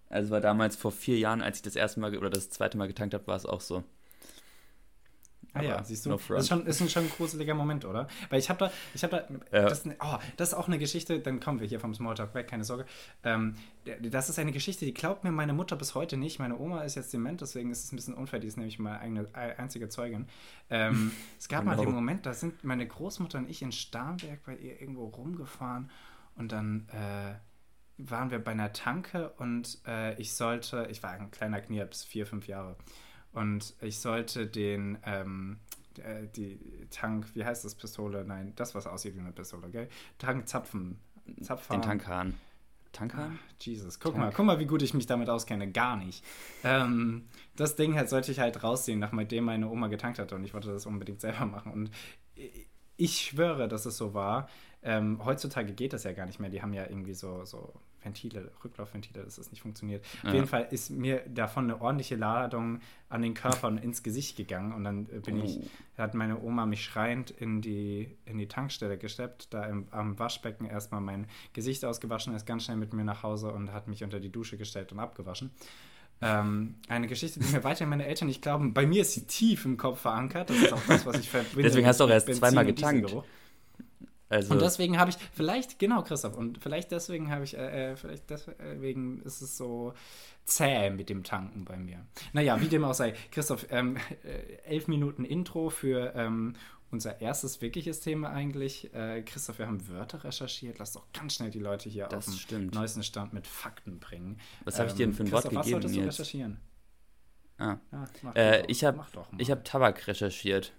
Also, 0.09 0.29
war 0.29 0.41
damals 0.41 0.75
vor 0.75 0.91
vier 0.91 1.17
Jahren, 1.17 1.41
als 1.41 1.57
ich 1.57 1.63
das 1.63 1.75
erste 1.75 1.99
Mal 1.99 2.15
oder 2.15 2.29
das 2.29 2.49
zweite 2.51 2.77
Mal 2.77 2.87
getankt 2.87 3.13
habe, 3.15 3.25
war 3.27 3.35
es 3.35 3.45
auch 3.47 3.61
so. 3.61 3.83
Ah 5.53 5.61
ja, 5.61 5.83
siehst 5.83 6.05
du, 6.05 6.11
no 6.11 6.15
das 6.15 6.43
ist, 6.43 6.47
schon, 6.47 6.65
ist 6.65 6.91
schon 6.91 7.03
ein 7.03 7.09
gruseliger 7.09 7.53
Moment, 7.53 7.83
oder? 7.83 8.07
Weil 8.29 8.39
ich 8.39 8.49
habe 8.49 8.59
da, 8.59 8.71
ich 8.93 9.03
habe 9.03 9.27
da, 9.51 9.57
ja. 9.57 9.67
das, 9.67 9.85
oh, 9.85 10.17
das 10.37 10.49
ist 10.49 10.53
auch 10.53 10.67
eine 10.67 10.79
Geschichte, 10.79 11.19
dann 11.19 11.41
kommen 11.41 11.59
wir 11.59 11.67
hier 11.67 11.81
vom 11.81 11.93
Smalltalk 11.93 12.33
weg, 12.33 12.47
keine 12.47 12.63
Sorge. 12.63 12.85
Ähm, 13.23 13.55
das 14.01 14.29
ist 14.29 14.39
eine 14.39 14.53
Geschichte, 14.53 14.85
die 14.85 14.93
glaubt 14.93 15.25
mir 15.25 15.31
meine 15.31 15.51
Mutter 15.51 15.75
bis 15.75 15.93
heute 15.93 16.15
nicht. 16.15 16.39
Meine 16.39 16.57
Oma 16.57 16.83
ist 16.83 16.95
jetzt 16.95 17.11
dement, 17.11 17.41
deswegen 17.41 17.69
ist 17.69 17.83
es 17.83 17.91
ein 17.91 17.97
bisschen 17.97 18.13
unfair, 18.13 18.39
die 18.39 18.47
ist 18.47 18.57
nämlich 18.57 18.79
meine 18.79 18.99
eigene, 18.99 19.27
einzige 19.33 19.89
Zeugin. 19.89 20.27
Ähm, 20.69 21.11
es 21.39 21.49
gab 21.49 21.65
mal 21.65 21.75
den 21.75 21.91
Moment, 21.91 22.25
da 22.25 22.33
sind 22.33 22.63
meine 22.63 22.87
Großmutter 22.87 23.39
und 23.39 23.49
ich 23.49 23.61
in 23.61 23.73
Starnberg 23.73 24.43
bei 24.45 24.55
ihr 24.55 24.79
irgendwo 24.79 25.05
rumgefahren 25.07 25.91
und 26.35 26.53
dann 26.53 26.87
äh, 26.89 27.33
waren 28.09 28.31
wir 28.31 28.39
bei 28.39 28.51
einer 28.51 28.71
Tanke 28.71 29.33
und 29.37 29.79
äh, 29.85 30.19
ich 30.19 30.33
sollte, 30.33 30.87
ich 30.89 31.03
war 31.03 31.11
ein 31.11 31.29
kleiner 31.31 31.59
Knirps, 31.61 32.03
vier, 32.03 32.25
fünf 32.25 32.47
Jahre. 32.47 32.77
Und 33.33 33.75
ich 33.81 33.99
sollte 33.99 34.47
den, 34.47 34.97
ähm, 35.05 35.57
äh, 35.97 36.27
die 36.35 36.59
Tank, 36.89 37.27
wie 37.33 37.45
heißt 37.45 37.63
das, 37.63 37.75
Pistole? 37.75 38.25
Nein, 38.25 38.53
das, 38.55 38.75
was 38.75 38.87
aussieht 38.87 39.15
wie 39.15 39.19
eine 39.19 39.31
Pistole, 39.31 39.69
gell? 39.69 39.89
Tank 40.17 40.47
zapfen. 40.47 40.99
Zapfhahn. 41.41 41.79
Den 41.79 41.87
Tankhahn. 41.87 42.33
Tankhahn? 42.91 43.39
Ah, 43.41 43.53
Jesus, 43.59 43.99
guck 43.99 44.13
Tank. 44.13 44.25
mal, 44.25 44.33
guck 44.35 44.45
mal, 44.45 44.59
wie 44.59 44.65
gut 44.65 44.81
ich 44.81 44.93
mich 44.93 45.05
damit 45.05 45.29
auskenne. 45.29 45.71
Gar 45.71 45.95
nicht. 45.97 46.25
Ähm, 46.63 47.27
das 47.55 47.75
Ding 47.75 47.95
halt 47.95 48.09
sollte 48.09 48.31
ich 48.31 48.39
halt 48.39 48.63
rausziehen, 48.63 48.99
nachdem 48.99 49.45
meine 49.45 49.69
Oma 49.69 49.87
getankt 49.87 50.19
hatte 50.19 50.35
und 50.35 50.43
ich 50.43 50.53
wollte 50.53 50.73
das 50.73 50.85
unbedingt 50.85 51.21
selber 51.21 51.45
machen. 51.45 51.71
Und 51.71 51.91
ich 52.97 53.17
schwöre, 53.21 53.67
dass 53.67 53.85
es 53.85 53.97
so 53.97 54.13
war. 54.13 54.49
Ähm, 54.83 55.23
heutzutage 55.23 55.73
geht 55.73 55.93
das 55.93 56.03
ja 56.03 56.11
gar 56.11 56.25
nicht 56.25 56.39
mehr. 56.39 56.49
Die 56.49 56.61
haben 56.61 56.73
ja 56.73 56.83
irgendwie 56.83 57.13
so, 57.13 57.45
so 57.45 57.73
Ventile, 58.03 58.51
Rücklaufventile, 58.63 59.23
dass 59.23 59.35
das 59.35 59.51
nicht 59.51 59.61
funktioniert. 59.61 60.03
Ja. 60.23 60.29
Auf 60.29 60.35
jeden 60.35 60.47
Fall 60.47 60.67
ist 60.71 60.89
mir 60.89 61.21
davon 61.27 61.65
eine 61.65 61.81
ordentliche 61.81 62.15
Ladung 62.15 62.79
an 63.09 63.21
den 63.21 63.33
Körper 63.33 63.67
und 63.67 63.77
ins 63.77 64.03
Gesicht 64.03 64.37
gegangen. 64.37 64.73
Und 64.73 64.83
dann 64.83 65.05
bin 65.05 65.41
oh. 65.41 65.43
ich, 65.43 65.59
hat 65.97 66.13
meine 66.13 66.41
Oma 66.41 66.65
mich 66.65 66.83
schreiend 66.83 67.31
in 67.31 67.61
die, 67.61 68.17
in 68.25 68.37
die 68.37 68.47
Tankstelle 68.47 68.97
gesteppt, 68.97 69.53
da 69.53 69.65
im, 69.65 69.87
am 69.91 70.17
Waschbecken 70.17 70.65
erstmal 70.65 71.01
mein 71.01 71.27
Gesicht 71.53 71.85
ausgewaschen, 71.85 72.33
ist 72.35 72.45
ganz 72.45 72.65
schnell 72.65 72.77
mit 72.77 72.93
mir 72.93 73.03
nach 73.03 73.23
Hause 73.23 73.51
und 73.51 73.71
hat 73.71 73.87
mich 73.87 74.03
unter 74.03 74.19
die 74.19 74.31
Dusche 74.31 74.57
gestellt 74.57 74.91
und 74.91 74.99
abgewaschen. 74.99 75.51
Ähm, 76.23 76.75
eine 76.87 77.07
Geschichte, 77.07 77.39
die 77.39 77.51
mir 77.51 77.63
weiterhin 77.63 77.89
meine 77.89 78.05
Eltern 78.05 78.27
nicht 78.27 78.41
glauben. 78.43 78.73
Bei 78.73 78.85
mir 78.85 79.01
ist 79.01 79.13
sie 79.13 79.25
tief 79.25 79.65
im 79.65 79.77
Kopf 79.77 80.01
verankert. 80.01 80.51
Das 80.51 80.57
ist 80.57 80.71
auch 80.71 80.85
das, 80.87 81.05
was 81.05 81.19
ich 81.19 81.29
verbinde. 81.29 81.63
Deswegen 81.63 81.87
hast 81.87 81.99
du 81.99 82.03
auch 82.03 82.09
erst 82.09 82.31
zweimal 82.33 82.65
getankt. 82.65 83.11
Also 84.31 84.53
und 84.53 84.61
deswegen 84.61 84.97
habe 84.97 85.09
ich, 85.09 85.17
vielleicht, 85.33 85.77
genau, 85.77 86.03
Christoph, 86.03 86.37
und 86.37 86.57
vielleicht 86.59 86.91
deswegen 86.91 87.29
habe 87.29 87.43
ich, 87.43 87.57
äh, 87.57 87.91
äh, 87.91 87.95
vielleicht 87.97 88.29
deswegen 88.29 89.21
ist 89.23 89.41
es 89.41 89.57
so 89.57 89.93
zäh 90.45 90.89
mit 90.89 91.09
dem 91.09 91.23
Tanken 91.25 91.65
bei 91.65 91.75
mir. 91.75 92.05
Naja, 92.31 92.59
wie 92.61 92.69
dem 92.69 92.85
auch 92.85 92.93
sei. 92.93 93.13
Christoph, 93.31 93.67
ähm, 93.71 93.97
äh, 94.23 94.55
elf 94.63 94.87
Minuten 94.87 95.25
Intro 95.25 95.69
für 95.69 96.13
ähm, 96.15 96.55
unser 96.91 97.19
erstes 97.19 97.61
wirkliches 97.61 97.99
Thema 97.99 98.29
eigentlich. 98.29 98.93
Äh, 98.93 99.21
Christoph, 99.23 99.59
wir 99.59 99.67
haben 99.67 99.85
Wörter 99.89 100.23
recherchiert. 100.23 100.79
Lass 100.79 100.93
doch 100.93 101.11
ganz 101.11 101.35
schnell 101.35 101.51
die 101.51 101.59
Leute 101.59 101.89
hier 101.89 102.07
das 102.07 102.29
auf 102.29 102.33
den 102.33 102.39
stimmt. 102.39 102.73
neuesten 102.73 103.03
Stand 103.03 103.33
mit 103.33 103.47
Fakten 103.47 103.99
bringen. 103.99 104.39
Was 104.63 104.79
habe 104.79 104.87
ich 104.87 104.95
dir 104.95 105.07
denn 105.07 105.13
für 105.13 105.23
ein 105.23 105.27
ähm, 105.27 105.33
Wort 105.33 105.43
gegeben? 105.43 105.59
Was 105.59 105.69
solltest 105.69 105.95
du 105.95 106.01
recherchieren? 106.01 106.57
Ah. 107.57 107.77
Ja, 107.91 108.31
äh, 108.33 108.65
ich 108.67 108.85
habe 108.85 109.03
hab 109.03 109.65
Tabak 109.65 110.07
recherchiert. 110.07 110.73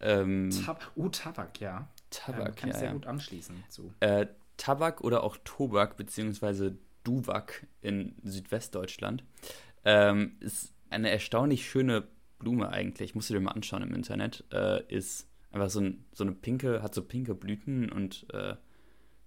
Ähm, 0.00 0.50
Tab 0.64 0.90
oh, 0.96 1.08
Tabak, 1.08 1.60
ja. 1.60 1.88
Tabak, 2.10 2.48
ähm, 2.48 2.54
kann 2.54 2.68
ja, 2.70 2.74
ich 2.74 2.80
sehr 2.80 2.92
gut 2.92 3.06
anschließen 3.06 3.64
zu. 3.68 3.92
Äh, 4.00 4.26
Tabak 4.56 5.02
oder 5.02 5.22
auch 5.22 5.36
Tobak, 5.44 5.96
beziehungsweise 5.96 6.78
Duwak 7.04 7.66
in 7.80 8.16
Südwestdeutschland, 8.22 9.24
ähm, 9.84 10.36
ist 10.40 10.74
eine 10.90 11.10
erstaunlich 11.10 11.68
schöne 11.68 12.08
Blume 12.38 12.70
eigentlich. 12.70 13.14
Musst 13.14 13.30
du 13.30 13.34
dir 13.34 13.40
mal 13.40 13.52
anschauen 13.52 13.82
im 13.82 13.94
Internet. 13.94 14.44
Äh, 14.52 14.82
ist 14.88 15.28
einfach 15.50 15.70
so, 15.70 15.80
ein, 15.80 16.04
so 16.12 16.24
eine 16.24 16.32
pinke, 16.32 16.82
hat 16.82 16.94
so 16.94 17.02
pinke 17.02 17.34
Blüten 17.34 17.90
und 17.90 18.26
äh, 18.32 18.56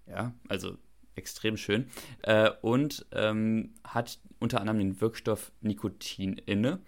ja, 0.07 0.33
also 0.49 0.77
extrem 1.15 1.57
schön. 1.57 1.87
Äh, 2.23 2.51
und 2.61 3.05
ähm, 3.11 3.73
hat 3.83 4.19
unter 4.39 4.59
anderem 4.59 4.79
den 4.79 5.01
Wirkstoff 5.01 5.51
Nikotin 5.61 6.33
inne 6.45 6.79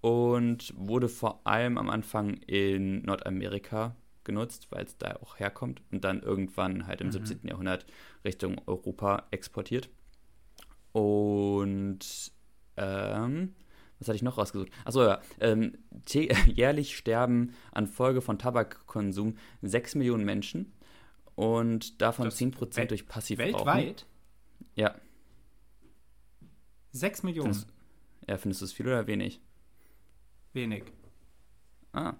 und 0.00 0.74
wurde 0.76 1.08
vor 1.08 1.46
allem 1.46 1.78
am 1.78 1.88
Anfang 1.88 2.34
in 2.34 3.02
Nordamerika 3.02 3.96
genutzt, 4.24 4.68
weil 4.70 4.84
es 4.84 4.96
da 4.98 5.16
auch 5.16 5.38
herkommt 5.38 5.82
und 5.90 6.04
dann 6.04 6.22
irgendwann 6.22 6.86
halt 6.86 7.00
im 7.00 7.08
mhm. 7.08 7.12
17. 7.12 7.40
Jahrhundert 7.48 7.86
Richtung 8.24 8.60
Europa 8.66 9.26
exportiert. 9.30 9.88
Und 10.92 12.32
ähm, 12.76 13.54
was 13.98 14.08
hatte 14.08 14.16
ich 14.16 14.22
noch 14.22 14.38
rausgesucht? 14.38 14.70
Achso, 14.84 15.02
ja. 15.04 15.20
Ähm, 15.40 15.78
jährlich 16.06 16.96
sterben 16.96 17.54
an 17.72 17.86
Folge 17.86 18.20
von 18.20 18.38
Tabakkonsum 18.38 19.36
6 19.62 19.96
Millionen 19.96 20.24
Menschen 20.24 20.72
und 21.34 22.00
davon 22.00 22.26
das 22.26 22.38
10% 22.38 22.86
durch 22.86 23.06
Passivrauchen. 23.06 23.54
Weltweit? 23.54 24.06
Ja. 24.74 24.94
6 26.92 27.22
Millionen? 27.24 27.54
Findest, 27.54 27.74
ja, 28.28 28.36
findest 28.36 28.60
du 28.60 28.64
es 28.66 28.72
viel 28.72 28.86
oder 28.86 29.06
wenig? 29.06 29.40
Wenig. 30.52 30.84
Ah. 31.92 32.14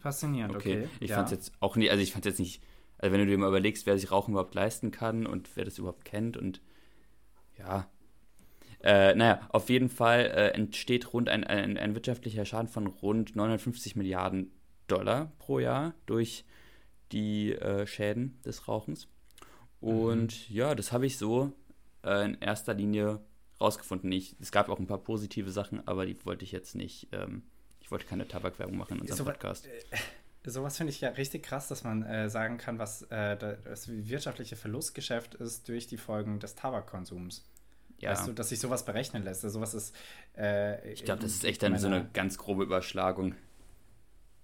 Faszinierend, 0.00 0.56
okay. 0.56 0.78
okay. 0.78 0.88
Ich 1.00 1.10
ja. 1.10 1.16
fand 1.16 1.28
es 1.28 1.32
jetzt 1.32 1.52
auch 1.60 1.76
nicht, 1.76 1.90
also 1.90 2.02
ich 2.02 2.12
fand 2.12 2.24
jetzt 2.24 2.38
nicht, 2.38 2.62
also 2.98 3.12
wenn 3.12 3.20
du 3.20 3.26
dir 3.26 3.38
mal 3.38 3.48
überlegst, 3.48 3.86
wer 3.86 3.98
sich 3.98 4.10
Rauchen 4.10 4.32
überhaupt 4.32 4.54
leisten 4.54 4.90
kann 4.90 5.26
und 5.26 5.48
wer 5.56 5.64
das 5.64 5.78
überhaupt 5.78 6.04
kennt 6.04 6.36
und 6.36 6.60
ja. 7.58 7.88
Äh, 8.82 9.14
naja, 9.14 9.46
auf 9.50 9.68
jeden 9.68 9.90
Fall 9.90 10.20
äh, 10.20 10.48
entsteht 10.52 11.12
rund 11.12 11.28
ein, 11.28 11.44
ein, 11.44 11.76
ein, 11.76 11.94
wirtschaftlicher 11.94 12.46
Schaden 12.46 12.68
von 12.68 12.86
rund 12.86 13.36
950 13.36 13.94
Milliarden 13.94 14.50
Dollar 14.86 15.32
pro 15.38 15.58
Jahr 15.58 15.94
durch 16.06 16.46
die 17.12 17.52
äh, 17.52 17.86
Schäden 17.86 18.40
des 18.42 18.68
Rauchens. 18.68 19.06
Und 19.80 20.48
mhm. 20.48 20.56
ja, 20.56 20.74
das 20.74 20.92
habe 20.92 21.04
ich 21.04 21.18
so 21.18 21.52
äh, 22.04 22.24
in 22.24 22.38
erster 22.40 22.72
Linie 22.72 23.20
rausgefunden. 23.60 24.10
Ich, 24.12 24.36
es 24.40 24.50
gab 24.50 24.70
auch 24.70 24.78
ein 24.78 24.86
paar 24.86 25.02
positive 25.02 25.50
Sachen, 25.50 25.86
aber 25.86 26.06
die 26.06 26.16
wollte 26.24 26.44
ich 26.44 26.52
jetzt 26.52 26.74
nicht 26.74 27.08
ähm, 27.12 27.42
ich 27.90 27.92
wollte 27.92 28.06
keine 28.06 28.28
Tabakwerbung 28.28 28.76
machen 28.76 28.94
in 28.94 29.00
unserem 29.00 29.18
so, 29.18 29.24
Podcast. 29.24 29.66
Äh, 29.66 30.48
sowas 30.48 30.76
finde 30.76 30.92
ich 30.92 31.00
ja 31.00 31.08
richtig 31.08 31.42
krass, 31.42 31.66
dass 31.66 31.82
man 31.82 32.04
äh, 32.04 32.30
sagen 32.30 32.56
kann, 32.56 32.78
was 32.78 33.02
äh, 33.10 33.36
das 33.36 33.88
wirtschaftliche 33.88 34.54
Verlustgeschäft 34.54 35.34
ist 35.34 35.68
durch 35.68 35.88
die 35.88 35.96
Folgen 35.96 36.38
des 36.38 36.54
Tabakkonsums. 36.54 37.44
Ja. 37.98 38.12
Weißt 38.12 38.28
du, 38.28 38.32
dass 38.32 38.50
sich 38.50 38.60
sowas 38.60 38.84
berechnen 38.84 39.24
lässt. 39.24 39.42
Also 39.42 39.58
sowas 39.58 39.74
ist. 39.74 39.96
Äh, 40.38 40.92
ich 40.92 41.04
glaube, 41.04 41.20
das 41.22 41.32
ist 41.32 41.44
echt 41.44 41.64
dann 41.64 41.76
so 41.78 41.88
eine 41.88 42.08
ganz 42.12 42.38
grobe 42.38 42.62
Überschlagung. 42.62 43.34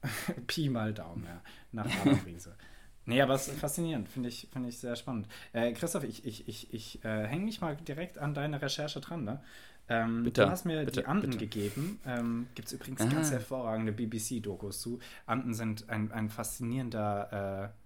Pi 0.48 0.68
mal 0.68 0.92
Daumen, 0.92 1.24
ja. 1.24 1.40
Nach 1.70 1.88
Krise. 2.24 2.56
Nee, 3.08 3.22
aber 3.22 3.34
es 3.34 3.46
ist 3.46 3.60
faszinierend, 3.60 4.08
finde 4.08 4.30
ich, 4.30 4.48
find 4.52 4.66
ich 4.66 4.78
sehr 4.78 4.96
spannend. 4.96 5.28
Äh, 5.52 5.72
Christoph, 5.74 6.02
ich, 6.02 6.24
ich, 6.24 6.48
ich, 6.48 6.74
ich 6.74 7.04
äh, 7.04 7.24
hänge 7.28 7.44
mich 7.44 7.60
mal 7.60 7.76
direkt 7.76 8.18
an 8.18 8.34
deine 8.34 8.60
Recherche 8.60 9.00
dran. 9.00 9.22
Ne? 9.22 9.40
Ähm, 9.88 10.24
bitte, 10.24 10.42
du 10.42 10.50
hast 10.50 10.64
mir 10.64 10.84
bitte, 10.84 11.00
die 11.00 11.06
Anden 11.06 11.30
bitte. 11.30 11.46
gegeben. 11.46 12.00
Ähm, 12.04 12.48
Gibt 12.54 12.68
es 12.68 12.74
übrigens 12.74 13.00
ah. 13.02 13.06
ganz 13.06 13.30
hervorragende 13.30 13.92
BBC-Dokus 13.92 14.80
zu. 14.80 14.98
Anden 15.26 15.54
sind 15.54 15.88
ein, 15.88 16.10
ein 16.12 16.28
faszinierender. 16.28 17.72
Äh, 17.72 17.76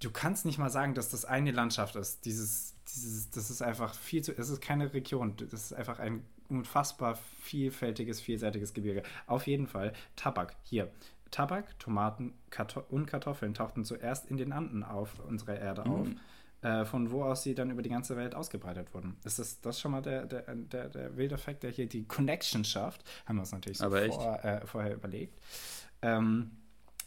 du 0.00 0.10
kannst 0.10 0.44
nicht 0.44 0.58
mal 0.58 0.70
sagen, 0.70 0.94
dass 0.94 1.10
das 1.10 1.24
eine 1.24 1.50
Landschaft 1.50 1.96
ist. 1.96 2.24
Dieses, 2.24 2.76
dieses, 2.88 3.30
das 3.30 3.50
ist 3.50 3.62
einfach 3.62 3.94
viel 3.94 4.22
zu. 4.22 4.32
Es 4.32 4.48
ist 4.48 4.60
keine 4.60 4.92
Region. 4.94 5.34
Das 5.36 5.64
ist 5.64 5.72
einfach 5.72 5.98
ein 5.98 6.24
unfassbar 6.48 7.18
vielfältiges, 7.40 8.20
vielseitiges 8.20 8.74
Gebirge. 8.74 9.02
Auf 9.26 9.46
jeden 9.46 9.66
Fall 9.66 9.92
Tabak. 10.16 10.54
Hier. 10.62 10.90
Tabak, 11.32 11.78
Tomaten 11.78 12.34
Kartoff 12.50 12.90
und 12.90 13.06
Kartoffeln 13.06 13.54
tauchten 13.54 13.84
zuerst 13.84 14.30
in 14.30 14.36
den 14.36 14.52
Anden 14.52 14.84
auf 14.84 15.18
unserer 15.26 15.58
Erde 15.58 15.88
mhm. 15.88 16.20
Äh, 16.62 16.84
von 16.84 17.10
wo 17.10 17.24
aus 17.24 17.42
sie 17.42 17.54
dann 17.54 17.70
über 17.70 17.82
die 17.82 17.90
ganze 17.90 18.16
Welt 18.16 18.34
ausgebreitet 18.34 18.94
wurden. 18.94 19.16
Ist 19.24 19.38
das, 19.38 19.60
das 19.60 19.80
schon 19.80 19.92
mal 19.92 20.02
der, 20.02 20.26
der, 20.26 20.42
der, 20.54 20.88
der 20.88 21.16
wilde 21.16 21.34
Effekt, 21.34 21.62
der 21.62 21.70
hier 21.70 21.86
die 21.86 22.04
Connection 22.04 22.64
schafft? 22.64 23.02
Haben 23.26 23.36
wir 23.36 23.40
uns 23.40 23.52
natürlich 23.52 23.78
so 23.78 23.90
vor, 23.90 24.44
äh, 24.44 24.66
vorher 24.66 24.94
überlegt. 24.94 25.38
Ähm, 26.02 26.52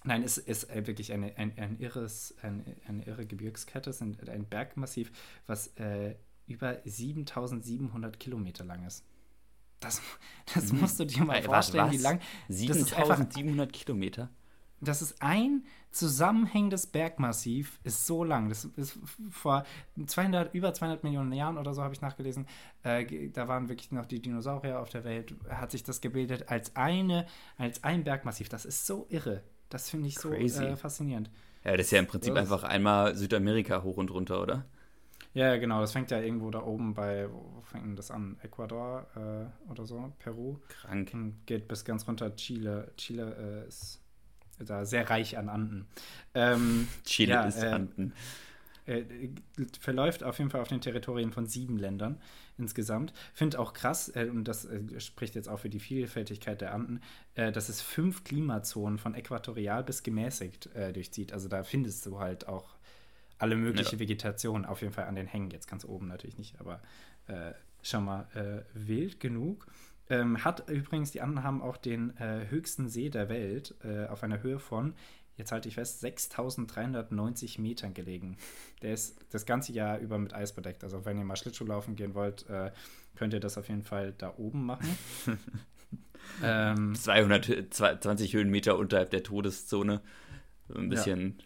Nein, 0.08 0.22
es 0.22 0.38
ist 0.38 0.70
äh, 0.70 0.86
wirklich 0.86 1.12
eine, 1.12 1.36
ein, 1.36 1.58
ein 1.58 1.80
irres, 1.80 2.36
ein, 2.44 2.64
eine 2.88 3.04
irre 3.06 3.26
Gebirgskette, 3.26 3.90
es 3.90 4.02
ist 4.02 4.30
ein 4.30 4.46
Bergmassiv, 4.46 5.12
was 5.48 5.68
äh, 5.78 6.16
über 6.46 6.78
7700 6.86 8.20
Kilometer 8.20 8.64
lang 8.64 8.86
ist. 8.86 9.04
Das, 9.80 10.02
das 10.54 10.72
mhm. 10.72 10.82
musst 10.82 11.00
du 11.00 11.06
dir 11.06 11.24
mal 11.24 11.42
vorstellen, 11.42 11.88
was? 11.88 11.94
wie 11.94 11.98
lang. 11.98 12.22
7700 12.50 13.74
Kilometer? 13.74 14.30
Das 14.86 15.02
ist 15.02 15.22
ein 15.22 15.64
zusammenhängendes 15.92 16.88
Bergmassiv, 16.88 17.80
ist 17.84 18.06
so 18.06 18.24
lang. 18.24 18.50
Das 18.50 18.66
ist 18.66 19.00
vor 19.32 19.66
200, 20.06 20.54
über 20.54 20.74
200 20.74 21.04
Millionen 21.04 21.32
Jahren 21.32 21.58
oder 21.58 21.74
so, 21.74 21.82
habe 21.84 21.94
ich 21.94 22.02
nachgelesen. 22.02 22.48
Äh, 22.84 23.30
da 23.30 23.48
waren 23.48 23.70
wirklich 23.70 23.92
noch 23.92 24.06
die 24.06 24.22
Dinosaurier 24.22 24.80
auf 24.80 24.90
der 24.90 25.04
Welt. 25.04 25.34
Hat 25.50 25.72
sich 25.72 25.84
das 25.84 26.02
gebildet 26.02 26.50
als, 26.50 26.76
eine, 26.76 27.26
als 27.58 27.84
ein 27.84 28.04
Bergmassiv. 28.04 28.50
Das 28.50 28.66
ist 28.66 28.86
so 28.86 29.08
irre. 29.10 29.42
Das 29.70 29.90
finde 29.90 30.08
ich 30.10 30.16
Crazy. 30.16 30.50
so 30.50 30.64
äh, 30.64 30.76
faszinierend. 30.76 31.30
Ja, 31.64 31.72
das 31.76 31.88
ist 31.88 31.92
ja 31.92 32.00
im 32.00 32.08
Prinzip 32.08 32.36
das 32.36 32.44
einfach 32.44 32.64
einmal 32.64 33.16
Südamerika 33.16 33.82
hoch 33.82 33.98
und 33.98 34.12
runter, 34.12 34.42
oder? 34.42 34.66
Ja, 35.34 35.58
genau, 35.58 35.82
das 35.82 35.92
fängt 35.92 36.12
ja 36.12 36.22
irgendwo 36.22 36.50
da 36.50 36.64
oben 36.64 36.94
bei, 36.94 37.30
wo 37.30 37.62
fängt 37.64 38.00
das 38.00 38.10
an? 38.10 38.38
Ecuador 38.42 39.06
äh, 39.16 39.70
oder 39.70 39.86
so, 39.86 40.14
Peru. 40.20 40.60
Krank. 40.70 41.12
Und 41.14 41.46
geht 41.46 41.68
bis 41.68 41.84
ganz 41.84 42.08
runter 42.08 42.36
Chile. 42.36 42.94
Chile 42.96 43.64
äh, 43.66 43.68
ist 43.68 44.05
da 44.60 44.86
sehr 44.86 45.10
reich 45.10 45.38
an 45.38 45.50
Anden. 45.50 45.86
Ähm, 46.34 46.88
Chile 47.06 47.34
ja, 47.34 47.44
ist 47.46 47.62
äh, 47.62 47.68
Anden. 47.68 48.14
äh, 48.86 49.04
verläuft 49.80 50.24
auf 50.24 50.38
jeden 50.38 50.50
Fall 50.50 50.62
auf 50.62 50.68
den 50.68 50.82
Territorien 50.82 51.32
von 51.32 51.46
sieben 51.48 51.78
Ländern 51.78 52.20
insgesamt. 52.58 53.14
Finde 53.34 53.60
auch 53.60 53.74
krass, 53.74 54.10
äh, 54.16 54.30
und 54.30 54.48
das 54.48 54.66
äh, 54.66 55.00
spricht 55.00 55.36
jetzt 55.36 55.50
auch 55.50 55.60
für 55.60 55.70
die 55.70 55.80
Vielfältigkeit 55.80 56.62
der 56.62 56.74
Anden, 56.74 57.02
äh, 57.36 57.52
dass 57.52 57.70
es 57.70 57.82
fünf 57.82 58.24
Klimazonen 58.24 58.98
von 58.98 59.14
äquatorial 59.16 59.84
bis 59.84 60.04
gemäßigt 60.04 60.74
äh, 60.76 60.94
durchzieht. 60.94 61.34
Also 61.34 61.50
da 61.50 61.64
findest 61.64 62.06
du 62.06 62.20
halt 62.20 62.48
auch 62.48 62.76
alle 63.38 63.58
mögliche 63.58 63.94
Ja. 63.94 64.00
Vegetation, 64.00 64.66
auf 64.66 64.82
jeden 64.82 64.94
Fall 64.94 65.06
an 65.06 65.16
den 65.16 65.28
Hängen. 65.28 65.52
Jetzt 65.52 65.68
ganz 65.68 65.84
oben 65.84 66.08
natürlich 66.08 66.38
nicht, 66.38 66.60
aber 66.60 66.80
schon 67.82 68.06
mal 68.06 68.64
wild 68.74 69.20
genug. 69.20 69.68
Ähm, 70.10 70.44
hat 70.44 70.70
übrigens, 70.70 71.12
die 71.12 71.22
Anden 71.22 71.44
haben 71.44 71.62
auch 71.62 71.78
den 71.78 72.16
äh, 72.18 72.48
höchsten 72.50 72.90
See 72.90 73.10
der 73.10 73.30
Welt 73.30 73.76
äh, 73.84 74.06
auf 74.06 74.24
einer 74.24 74.44
Höhe 74.44 74.60
von, 74.60 74.94
jetzt 75.38 75.52
halte 75.52 75.68
ich 75.68 75.76
fest, 75.76 76.00
6390 76.02 77.60
Metern 77.60 77.94
gelegen. 77.94 78.38
Der 78.82 78.94
ist 78.94 79.18
das 79.32 79.46
ganze 79.46 79.74
Jahr 79.74 79.98
über 80.00 80.20
mit 80.20 80.34
Eis 80.34 80.54
bedeckt. 80.54 80.84
Also 80.84 81.06
wenn 81.06 81.18
ihr 81.18 81.24
mal 81.24 81.36
Schlittschuh 81.36 81.66
laufen 81.66 81.96
gehen 81.96 82.14
wollt, 82.14 82.48
äh, 82.50 82.72
könnt 83.16 83.34
ihr 83.34 83.40
das 83.40 83.58
auf 83.58 83.68
jeden 83.68 83.84
Fall 83.84 84.14
da 84.18 84.34
oben 84.38 84.66
machen. 84.66 84.98
ähm, 86.44 86.96
220 86.96 88.34
Höhenmeter 88.34 88.78
unterhalb 88.78 89.10
der 89.10 89.24
Todeszone. 89.24 90.02
Ein 90.74 90.90
bisschen. 90.90 91.42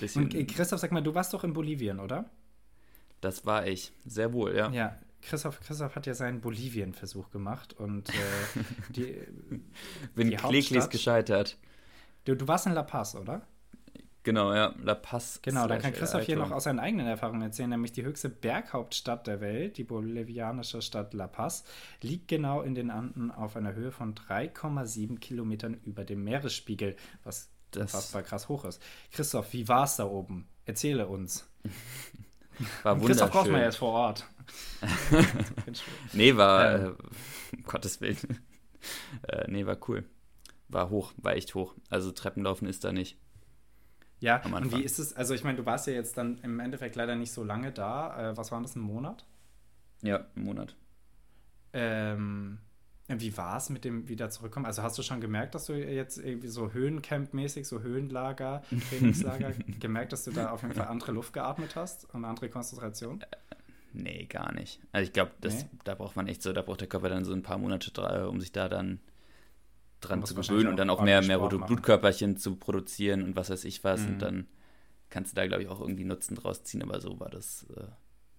bisschen 0.00 0.24
und 0.24 0.34
äh, 0.34 0.44
Christoph, 0.44 0.80
sag 0.80 0.92
mal, 0.92 1.02
du 1.02 1.14
warst 1.14 1.32
doch 1.34 1.44
in 1.44 1.52
Bolivien, 1.52 2.00
oder? 2.00 2.30
das 3.20 3.44
war 3.44 3.66
ich. 3.66 3.92
Sehr 4.04 4.32
wohl, 4.32 4.54
ja. 4.54 4.70
Ja, 4.70 4.96
Christoph, 5.28 5.60
Christoph 5.60 5.94
hat 5.96 6.06
ja 6.06 6.14
seinen 6.14 6.40
Bolivien-Versuch 6.40 7.30
gemacht 7.30 7.72
und 7.74 8.08
äh, 8.10 8.12
die, 8.90 9.16
Bin 10.14 10.30
die 10.30 10.36
kläglich 10.36 10.88
gescheitert. 10.88 11.58
du, 12.24 12.34
du 12.36 12.46
warst 12.48 12.66
in 12.66 12.72
La 12.72 12.82
Paz, 12.82 13.14
oder? 13.16 13.42
Genau, 14.22 14.52
ja. 14.52 14.74
La 14.82 14.94
Paz. 14.96 15.38
Genau, 15.42 15.68
dann 15.68 15.80
kann 15.80 15.92
Christoph 15.92 16.22
hier 16.24 16.36
noch 16.36 16.50
aus 16.50 16.64
seinen 16.64 16.80
eigenen 16.80 17.06
Erfahrungen 17.06 17.42
erzählen, 17.42 17.70
nämlich 17.70 17.92
die 17.92 18.02
höchste 18.02 18.28
Berghauptstadt 18.28 19.26
der 19.28 19.40
Welt, 19.40 19.78
die 19.78 19.84
bolivianische 19.84 20.82
Stadt 20.82 21.14
La 21.14 21.28
Paz, 21.28 21.62
liegt 22.02 22.26
genau 22.26 22.62
in 22.62 22.74
den 22.74 22.90
Anden 22.90 23.30
auf 23.30 23.54
einer 23.56 23.74
Höhe 23.74 23.92
von 23.92 24.14
3,7 24.16 25.18
Kilometern 25.20 25.74
über 25.84 26.04
dem 26.04 26.24
Meeresspiegel, 26.24 26.96
was 27.22 27.50
Das- 27.70 27.82
unfassbar 27.82 28.22
krass 28.24 28.48
hoch 28.48 28.64
ist. 28.64 28.82
Christoph, 29.12 29.52
wie 29.52 29.68
war 29.68 29.84
es 29.84 29.94
da 29.96 30.06
oben? 30.06 30.48
Erzähle 30.64 31.06
uns. 31.06 31.48
War 32.82 32.98
Christoph 32.98 33.30
braucht 33.30 33.34
man 33.34 33.46
wunderschön. 33.46 33.64
jetzt 33.66 33.76
vor 33.76 33.92
Ort. 33.92 34.26
Nee, 36.12 36.36
war, 36.36 36.74
Ähm. 36.74 36.84
äh, 36.84 37.56
um 37.56 37.62
Gottes 37.64 38.00
Willen. 38.00 38.16
äh, 39.28 39.50
nee, 39.50 39.66
war 39.66 39.78
cool. 39.88 40.04
War 40.68 40.90
hoch, 40.90 41.12
war 41.16 41.34
echt 41.34 41.54
hoch. 41.54 41.74
Also 41.90 42.10
Treppenlaufen 42.12 42.68
ist 42.68 42.84
da 42.84 42.92
nicht. 42.92 43.18
Ja, 44.18 44.42
und 44.44 44.72
wie 44.72 44.82
ist 44.82 44.98
es? 44.98 45.12
Also, 45.12 45.34
ich 45.34 45.44
meine, 45.44 45.58
du 45.58 45.66
warst 45.66 45.86
ja 45.86 45.92
jetzt 45.92 46.16
dann 46.16 46.38
im 46.38 46.58
Endeffekt 46.58 46.96
leider 46.96 47.16
nicht 47.16 47.32
so 47.32 47.44
lange 47.44 47.70
da. 47.70 48.30
Äh, 48.30 48.36
was 48.36 48.50
war 48.50 48.60
das, 48.62 48.74
ein 48.74 48.80
Monat? 48.80 49.26
Ja, 50.02 50.26
im 50.34 50.44
Monat. 50.44 50.74
Ähm, 51.72 52.58
wie 53.08 53.36
war 53.36 53.58
es 53.58 53.70
mit 53.70 53.84
dem 53.84 54.08
wieder 54.08 54.30
zurückkommen? 54.30 54.66
Also 54.66 54.82
hast 54.82 54.98
du 54.98 55.02
schon 55.02 55.20
gemerkt, 55.20 55.54
dass 55.54 55.66
du 55.66 55.74
jetzt 55.74 56.18
irgendwie 56.18 56.48
so 56.48 56.70
Höhencamp-mäßig, 56.72 57.64
so 57.64 57.80
Höhenlager, 57.80 58.62
Trainingslager, 58.88 59.52
gemerkt, 59.78 60.12
dass 60.12 60.24
du 60.24 60.32
da 60.32 60.50
auf 60.50 60.62
jeden 60.62 60.74
Fall 60.74 60.88
andere 60.88 61.12
Luft 61.12 61.32
geatmet 61.32 61.76
hast 61.76 62.12
und 62.14 62.24
andere 62.24 62.48
Konzentration? 62.48 63.22
Nee, 63.96 64.26
gar 64.26 64.52
nicht. 64.52 64.80
Also 64.92 65.06
ich 65.06 65.12
glaube, 65.12 65.32
das 65.40 65.64
Nee? 65.64 65.70
da 65.84 65.94
braucht 65.94 66.16
man 66.16 66.26
echt 66.28 66.42
so, 66.42 66.52
da 66.52 66.62
braucht 66.62 66.80
der 66.80 66.88
Körper 66.88 67.08
dann 67.08 67.24
so 67.24 67.32
ein 67.32 67.42
paar 67.42 67.58
Monate, 67.58 67.90
dra- 67.90 68.26
um 68.26 68.40
sich 68.40 68.52
da 68.52 68.68
dann 68.68 69.00
dran 70.00 70.24
zu 70.24 70.34
gewöhnen 70.34 70.68
und 70.68 70.76
dann 70.76 70.90
auch 70.90 71.02
mehr, 71.02 71.22
mehr 71.22 71.38
rote. 71.38 71.58
Blutkörperchen 71.58 72.36
zu 72.36 72.56
produzieren 72.56 73.22
und 73.22 73.36
was 73.36 73.50
weiß 73.50 73.64
ich 73.64 73.82
was. 73.84 74.02
Mhm. 74.02 74.08
Und 74.08 74.18
dann 74.22 74.46
kannst 75.08 75.32
du 75.32 75.36
da, 75.36 75.46
glaube 75.46 75.62
ich, 75.62 75.68
auch 75.68 75.80
irgendwie 75.80 76.04
Nutzen 76.04 76.34
draus 76.36 76.62
ziehen, 76.64 76.82
aber 76.82 77.00
so 77.00 77.18
war 77.18 77.30
das, 77.30 77.66
äh, 77.76 77.84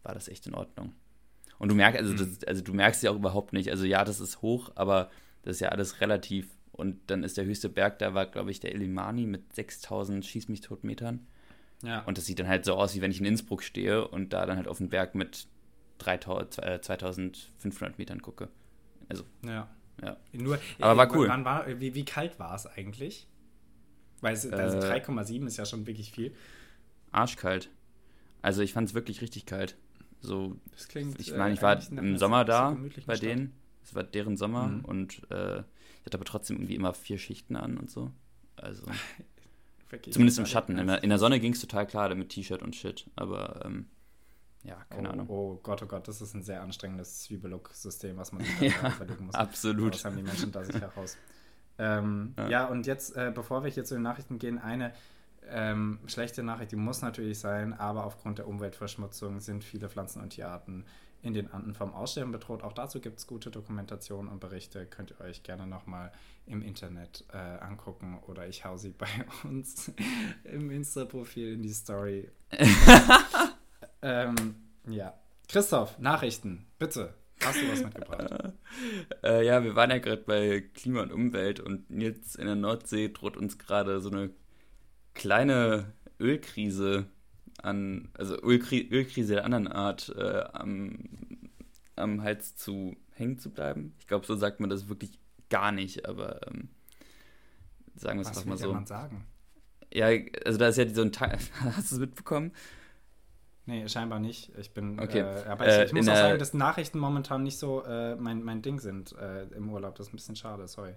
war 0.04 0.14
das 0.14 0.28
echt 0.28 0.46
in 0.48 0.54
Ordnung. 0.54 0.94
Und 1.60 1.70
du 1.70 1.76
merkst, 1.76 2.00
also, 2.00 2.14
Mhm. 2.14 2.18
das, 2.18 2.44
also 2.44 2.62
du 2.64 2.74
merkst 2.74 3.02
ja 3.04 3.12
auch 3.12 3.16
überhaupt 3.16 3.54
nicht, 3.54 3.72
also 3.72 3.86
ja, 3.86 4.06
das 4.06 4.20
ist 4.20 4.42
hoch, 4.44 4.72
aber 4.76 5.10
das 5.42 5.56
ist 5.56 5.60
ja 5.62 5.70
alles 5.70 6.02
relativ. 6.02 6.50
Und 6.72 7.00
dann 7.10 7.24
ist 7.24 7.38
der 7.38 7.46
höchste 7.46 7.70
Berg, 7.70 7.98
da 7.98 8.14
war, 8.14 8.28
glaube 8.28 8.52
ich, 8.52 8.60
der 8.60 8.76
Illimani 8.76 9.26
mit 9.26 9.54
6000 9.54 10.24
Schieß 10.24 10.48
mich 10.50 10.62
tot 10.62 10.84
Metern. 10.84 11.26
Ja. 11.84 12.02
Und 12.06 12.18
das 12.18 12.26
sieht 12.26 12.40
dann 12.40 12.48
halt 12.48 12.66
so 12.66 12.74
aus, 12.76 12.96
wie 12.96 13.02
wenn 13.02 13.12
ich 13.12 13.20
in 13.20 13.26
Innsbruck 13.26 13.62
stehe 13.64 14.08
und 14.08 14.34
da 14.34 14.46
dann 14.46 14.58
halt 14.58 14.68
auf 14.68 14.78
den 14.80 14.90
Berg 14.90 15.14
mit 15.16 15.48
3000, 16.00 16.58
äh, 16.64 16.82
2500 16.82 17.98
Metern 17.98 18.22
gucke. 18.22 18.50
Also, 19.10 19.24
ja. 19.44 19.70
ja. 20.02 20.18
Nur, 20.34 20.60
Aber 20.80 20.98
war 20.98 21.16
cool. 21.16 21.28
Wann 21.28 21.46
war, 21.46 21.68
wie, 21.80 21.94
wie 21.96 22.06
kalt 22.06 22.40
war 22.40 22.56
es 22.56 22.66
eigentlich? 22.66 23.28
Weil 24.22 24.34
es, 24.34 24.52
also 24.52 24.78
Äh, 24.80 24.82
3,7 25.02 25.46
ist 25.48 25.58
ja 25.58 25.66
schon 25.66 25.86
wirklich 25.88 26.12
viel. 26.12 26.34
Arschkalt. 27.12 27.70
Also, 28.42 28.62
ich 28.62 28.74
fand 28.74 28.90
es 28.90 28.94
wirklich 28.96 29.22
richtig 29.22 29.46
kalt. 29.46 29.78
So, 30.20 30.56
Das 30.72 30.88
klingt. 30.88 31.20
ich 31.20 31.34
äh, 31.34 31.38
meine, 31.38 31.54
ich 31.54 31.62
war 31.62 31.74
eigentlich 31.74 31.92
nach 31.92 32.02
im 32.04 32.18
Sommer 32.18 32.44
da 32.46 32.72
bei 33.06 33.16
Stadt. 33.16 33.22
denen. 33.22 33.54
Es 33.84 33.94
war 33.96 34.04
deren 34.04 34.36
Sommer 34.36 34.68
Mhm. 34.68 34.86
und 34.86 35.22
äh, 35.32 35.60
ich 35.60 36.06
hatte 36.06 36.18
aber 36.18 36.26
trotzdem 36.26 36.58
irgendwie 36.58 36.76
immer 36.76 36.94
vier 36.94 37.18
Schichten 37.18 37.56
an 37.56 37.78
und 37.78 37.90
so. 37.90 38.12
Also, 38.56 38.84
zumindest 40.12 40.38
im 40.38 40.44
das 40.44 40.52
Schatten. 40.52 40.78
In 40.78 40.88
der, 40.88 41.04
in 41.04 41.10
der 41.10 41.20
Sonne 41.20 41.40
ging 41.40 41.54
es 41.54 41.62
total 41.62 41.88
klar 41.88 42.14
mit 42.16 42.30
T-Shirt 42.30 42.62
und 42.62 42.76
Shit. 42.76 43.10
Aber, 43.16 43.62
ähm, 43.66 43.88
ja, 44.64 44.78
keine 44.90 45.10
oh, 45.10 45.12
Ahnung. 45.12 45.30
Oh 45.30 45.60
Gott, 45.64 45.82
oh 45.84 45.86
Gott, 45.86 46.08
das 46.08 46.22
ist 46.22 46.34
ein 46.34 46.44
sehr 46.44 46.62
anstrengendes 46.62 47.22
Zwiebellook-System, 47.24 48.18
was 48.18 48.32
man 48.32 48.44
sich 48.44 48.60
Ja, 48.62 48.94
überlegen 48.96 49.26
muss. 49.26 49.36
absolut. 49.36 49.94
Was 49.94 50.06
haben 50.06 50.18
die 50.18 50.24
Menschen 50.24 50.52
da 50.52 50.64
sich 50.64 50.80
heraus? 50.80 51.18
Ähm, 51.80 52.34
ja. 52.40 52.50
Ja. 52.50 52.66
und 52.66 52.88
jetzt, 52.88 53.16
äh, 53.16 53.32
bevor 53.32 53.64
wir 53.64 53.70
hier 53.70 53.86
zu 53.86 53.94
den 53.94 54.02
Nachrichten 54.02 54.40
gehen, 54.40 54.58
eine 54.58 54.94
ähm, 55.48 56.00
schlechte 56.08 56.44
Nachricht, 56.44 56.72
die 56.72 56.76
muss 56.76 57.04
natürlich 57.04 57.40
sein, 57.40 57.74
aber 57.74 58.06
aufgrund 58.06 58.40
der 58.40 58.48
Umweltverschmutzung 58.48 59.40
sind 59.40 59.64
viele 59.64 59.88
Pflanzen- 59.88 60.22
und 60.22 60.32
Tierarten 60.32 60.86
in 61.28 61.34
den 61.34 61.52
Anden 61.52 61.74
vom 61.74 61.94
Aussterben 61.94 62.32
bedroht. 62.32 62.64
Auch 62.64 62.74
dazu 62.74 63.02
gibt 63.02 63.20
es 63.20 63.28
gute 63.28 63.52
Dokumentationen 63.52 64.32
und 64.32 64.40
Berichte. 64.40 64.86
Könnt 64.86 65.12
ihr 65.12 65.22
euch 65.22 65.44
gerne 65.44 65.68
nochmal 65.68 66.12
im 66.46 66.62
Internet 66.62 67.26
äh, 67.34 67.38
angucken 67.38 68.20
oder 68.28 68.48
ich 68.48 68.66
hau 68.66 68.78
sie 68.78 68.92
bei 68.98 69.08
uns 69.44 69.92
im 70.44 70.72
Insta-Profil 70.72 71.54
in 71.54 71.62
die 71.62 71.74
Story. 71.74 72.32
ähm, 74.02 74.56
ja. 74.88 75.14
Christoph, 75.48 75.98
Nachrichten, 76.00 76.66
bitte. 76.80 77.14
Hast 77.44 77.62
du 77.62 77.72
was 77.72 77.84
mitgebracht? 77.84 78.54
Äh, 79.24 79.46
ja, 79.46 79.64
wir 79.64 79.76
waren 79.76 79.90
ja 79.90 79.98
gerade 79.98 80.22
bei 80.22 80.62
Klima 80.76 81.02
und 81.02 81.12
Umwelt 81.12 81.60
und 81.60 81.86
jetzt 81.90 82.36
in 82.36 82.46
der 82.46 82.56
Nordsee 82.56 83.10
droht 83.10 83.36
uns 83.38 83.58
gerade 83.58 84.02
so 84.02 84.12
eine 84.12 84.30
kleine 85.16 85.94
Ölkrise 86.20 87.08
an, 87.64 88.10
also 88.14 88.42
Ölkri 88.42 88.88
Ölkrise 88.92 89.36
der 89.36 89.46
anderen 89.46 89.68
Art 89.68 90.10
äh, 90.18 90.44
am, 90.54 91.00
am 91.96 92.24
Hals 92.24 92.56
zu 92.56 92.96
hängen 93.12 93.40
zu 93.40 93.50
bleiben. 93.52 93.94
Ich 94.00 94.08
glaube, 94.08 94.26
so 94.26 94.36
sagt 94.36 94.60
man 94.60 94.70
das 94.70 94.90
wirklich 94.90 95.20
gar 95.50 95.72
nicht, 95.72 96.08
aber 96.08 96.46
ähm, 96.48 96.70
sagen 97.96 98.20
wir 98.20 98.22
es 98.24 98.28
Was 98.30 98.36
doch 98.36 98.46
mal 98.46 98.58
so. 98.58 98.74
Mann 98.74 98.86
sagen? 98.86 99.26
Ja, 99.94 100.08
also 100.46 100.58
da 100.60 100.68
ist 100.68 100.78
ja 100.78 100.88
so 100.90 101.02
ein 101.02 101.12
Teil, 101.12 101.38
hast 101.62 101.92
du 101.92 101.96
es 101.96 102.00
mitbekommen? 102.02 102.52
Nee, 103.66 103.88
scheinbar 103.90 104.20
nicht. 104.20 104.52
Ich 104.58 104.74
bin, 104.74 104.98
Okay. 105.00 105.20
äh, 105.20 105.44
aber 105.46 105.66
Äh, 105.66 105.84
ich, 105.84 105.88
ich 105.88 105.94
muss 105.94 106.08
auch 106.08 106.16
sagen, 106.16 106.40
dass 106.40 106.54
Nachrichten 106.54 107.00
momentan 107.00 107.44
nicht 107.44 107.58
so 107.60 107.84
äh, 107.84 108.16
mein, 108.16 108.42
mein 108.44 108.62
Ding 108.62 108.80
sind 108.80 109.12
äh, 109.14 109.44
im 109.48 109.70
Urlaub. 109.70 109.96
Das 109.96 110.08
ist 110.08 110.14
ein 110.14 110.16
bisschen 110.16 110.36
schade, 110.38 110.68
sorry. 110.68 110.94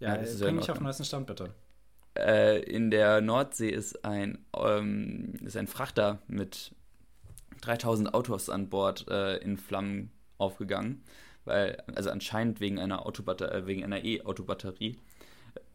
Ja, 0.00 0.14
Ja, 0.14 0.16
äh, 0.16 0.34
bring 0.36 0.56
in 0.56 0.56
mich 0.56 0.70
auf 0.70 0.78
den 0.78 0.84
neuesten 0.84 1.04
Stand, 1.04 1.26
bitte. 1.26 1.54
Äh, 2.14 2.60
in 2.62 2.90
der 2.90 3.20
Nordsee 3.20 3.70
ist 3.70 4.04
ein, 4.04 4.44
ähm, 4.56 5.34
ist 5.44 5.56
ein 5.56 5.66
Frachter 5.66 6.18
mit 6.26 6.72
3000 7.60 8.14
Autos 8.14 8.48
an 8.48 8.68
Bord 8.68 9.06
äh, 9.08 9.36
in 9.38 9.56
Flammen 9.56 10.10
aufgegangen, 10.38 11.02
weil, 11.44 11.82
also 11.94 12.10
anscheinend 12.10 12.60
wegen 12.60 12.78
einer 12.78 13.06
Autobatter 13.06 13.52
äh, 13.54 13.66
wegen 13.66 13.84
einer 13.84 14.04
E-Autobatterie, 14.04 14.96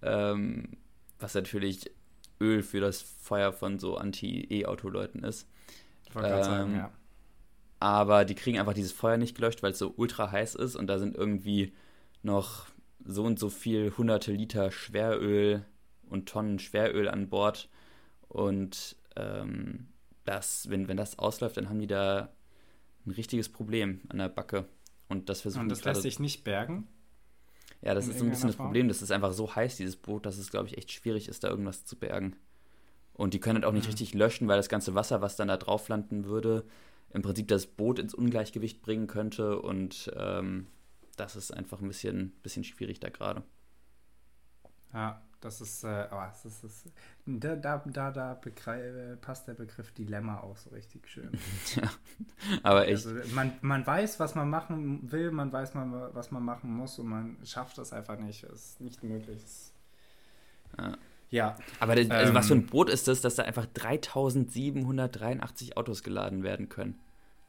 ähm, 0.02 0.78
was 1.19 1.34
natürlich 1.36 1.91
Öl 2.41 2.63
für 2.63 2.82
das 2.82 3.02
Feuer 3.02 3.54
von 3.54 3.80
so 3.80 3.95
Anti-E-Auto-Leuten 3.98 5.24
ist. 5.24 5.48
Ich 6.08 6.15
wollte 6.15 6.30
gerade 6.30 6.43
sagen, 6.43 6.71
Ähm, 6.71 6.78
ja. 6.78 6.91
Aber 7.80 8.26
die 8.26 8.36
kriegen 8.36 8.60
einfach 8.60 8.74
dieses 8.74 8.91
Feuer 8.91 9.17
nicht 9.17 9.36
gelöscht, 9.36 9.62
weil 9.63 9.71
es 9.71 9.80
so 9.80 9.93
ultra 9.95 10.32
heiß 10.32 10.56
ist 10.56 10.76
und 10.76 10.88
da 10.88 10.98
sind 10.98 11.15
irgendwie 11.15 11.74
noch 12.24 12.67
so 13.06 13.24
und 13.24 13.38
so 13.38 13.50
viel 13.50 13.93
hunderte 13.98 14.32
Liter 14.32 14.71
Schweröl 14.71 15.65
und 16.10 16.28
Tonnen 16.30 16.60
Schweröl 16.60 17.08
an 17.10 17.30
Bord. 17.30 17.70
Und 18.28 18.96
ähm, 19.15 19.88
das, 20.26 20.70
wenn, 20.70 20.88
wenn 20.88 20.98
das 20.98 21.20
ausläuft, 21.20 21.58
dann 21.58 21.70
haben 21.70 21.80
die 21.80 21.88
da 21.88 22.30
ein 23.06 23.12
richtiges 23.12 23.50
Problem 23.50 24.02
an 24.10 24.18
der 24.18 24.30
Backe. 24.30 24.65
Und 25.08 25.30
das 25.30 25.41
versuchen 25.41 25.63
Und 25.63 25.70
das 25.70 25.84
lässt 25.84 26.02
sich 26.02 26.20
nicht 26.20 26.44
bergen. 26.44 26.88
Ja, 27.82 27.94
das 27.94 28.08
ist 28.08 28.18
so 28.20 28.26
ein 28.26 28.32
bisschen 28.32 28.48
das 28.48 28.56
Form? 28.56 28.68
Problem. 28.68 28.88
Das 28.88 29.02
ist 29.02 29.12
einfach 29.12 29.32
so 29.34 29.56
heiß, 29.56 29.78
dieses 29.78 29.96
Boot, 29.96 30.26
dass 30.26 30.38
es, 30.38 30.50
glaube 30.50 30.68
ich, 30.68 30.78
echt 30.78 30.91
schwierig 30.91 31.28
ist, 31.28 31.44
da 31.44 31.50
irgendwas 31.50 31.86
zu 31.86 31.96
bergen. 31.96 32.36
Und 33.13 33.34
die 33.34 33.39
können 33.39 33.56
halt 33.58 33.65
auch 33.65 33.72
nicht 33.74 33.86
Mhm. 33.86 33.91
richtig 33.91 34.13
löschen, 34.13 34.48
weil 34.48 34.58
das 34.58 34.70
ganze 34.70 34.96
Wasser, 34.96 35.22
was 35.22 35.36
dann 35.36 35.48
da 35.48 35.58
drauf 35.58 35.88
landen 35.88 36.26
würde, 36.26 36.65
im 37.13 37.22
Prinzip 37.22 37.48
das 37.48 37.68
Boot 37.68 38.00
ins 38.00 38.13
Ungleichgewicht 38.13 38.82
bringen 38.82 39.08
könnte 39.08 39.62
und 39.62 40.12
ähm, 40.18 40.68
das 41.15 41.36
ist 41.38 41.52
einfach 41.54 41.80
ein 41.82 41.88
bisschen, 41.88 42.34
bisschen 42.44 42.63
schwierig 42.65 43.00
da 43.00 43.10
gerade. 43.10 43.44
Ja, 44.94 45.22
das 45.41 45.62
ist, 45.62 45.84
äh, 45.84 46.08
oh, 46.12 46.15
das 46.15 46.45
ist, 46.45 46.63
das, 46.63 46.84
da, 47.26 47.56
da, 47.56 47.84
da, 47.86 48.12
da 48.12 48.34
äh, 48.34 49.15
passt 49.17 49.48
der 49.48 49.54
Begriff 49.54 49.91
Dilemma 49.91 50.39
auch 50.39 50.58
so 50.58 50.71
richtig 50.71 51.08
schön. 51.08 51.30
ja, 51.76 51.91
aber 52.63 52.88
echt. 52.88 53.06
Also, 53.06 53.19
man, 53.34 53.54
man 53.62 53.86
weiß, 53.86 54.19
was 54.19 54.34
man 54.36 54.50
machen 54.50 55.12
will, 55.12 55.32
man 55.32 55.52
weiß, 55.52 55.76
man, 55.76 55.91
was 56.13 56.32
man 56.32 56.43
machen 56.43 56.71
muss 56.71 56.98
und 57.00 57.08
man 57.08 57.38
schafft 57.43 57.78
das 57.78 57.91
einfach 57.93 58.17
nicht. 58.17 58.43
Es 58.43 58.71
ist 58.71 58.82
nicht 58.82 59.04
möglich. 59.04 59.41
Ja. 60.78 60.98
ja. 61.30 61.56
Aber 61.80 61.95
das, 61.95 62.10
also 62.10 62.30
ähm, 62.30 62.36
was 62.36 62.48
für 62.48 62.56
ein 62.56 62.65
Boot 62.65 62.89
ist 62.89 63.08
das, 63.08 63.21
dass 63.21 63.36
da 63.36 63.43
einfach 63.43 63.67
3783 63.67 65.78
Autos 65.78 66.04
geladen 66.04 66.43
werden 66.43 66.67
können? 66.69 67.00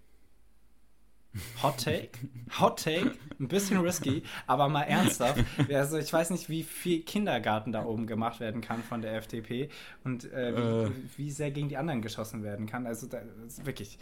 Hot 1.62 1.84
Take, 1.84 2.17
Hot 2.60 2.84
Take, 2.84 3.12
ein 3.39 3.47
bisschen 3.47 3.80
risky, 3.80 4.23
aber 4.47 4.69
mal 4.69 4.84
ernsthaft. 4.84 5.43
Also 5.71 5.97
ich 5.97 6.12
weiß 6.12 6.32
nicht, 6.32 6.50
wie 6.50 6.63
viel 6.63 7.02
Kindergarten 7.04 7.71
da 7.71 7.86
oben 7.86 8.08
gemacht 8.08 8.39
werden 8.39 8.62
kann 8.62 8.82
von 8.82 9.02
der 9.02 9.15
FDP 9.15 9.69
und 10.04 10.32
äh, 10.32 10.56
wie, 10.56 10.88
äh. 10.88 10.91
wie, 11.17 11.32
sehr 11.32 11.52
gegen 11.52 11.69
die 11.69 11.78
anderen 11.78 12.02
geschossen 12.02 12.43
werden 12.43 12.65
kann. 12.65 12.88
Also 12.88 13.08
da, 13.08 13.21
wirklich. 13.63 14.00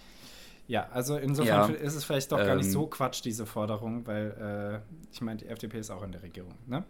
Ja, 0.68 0.88
also 0.92 1.18
insofern 1.18 1.74
ja, 1.74 1.78
ist 1.78 1.96
es 1.96 2.04
vielleicht 2.06 2.32
doch 2.32 2.40
ähm, 2.40 2.46
gar 2.46 2.56
nicht 2.56 2.68
ähm. 2.68 2.72
so 2.72 2.88
Quatsch, 2.88 3.24
diese 3.24 3.46
Forderung, 3.46 4.08
weil 4.08 4.82
äh, 4.82 5.12
ich 5.12 5.22
meine, 5.22 5.38
die 5.38 5.48
FDP 5.48 5.80
ist 5.80 5.92
auch 5.92 6.04
in 6.04 6.12
der 6.12 6.24
Regierung, 6.24 6.54
ne? 6.68 6.84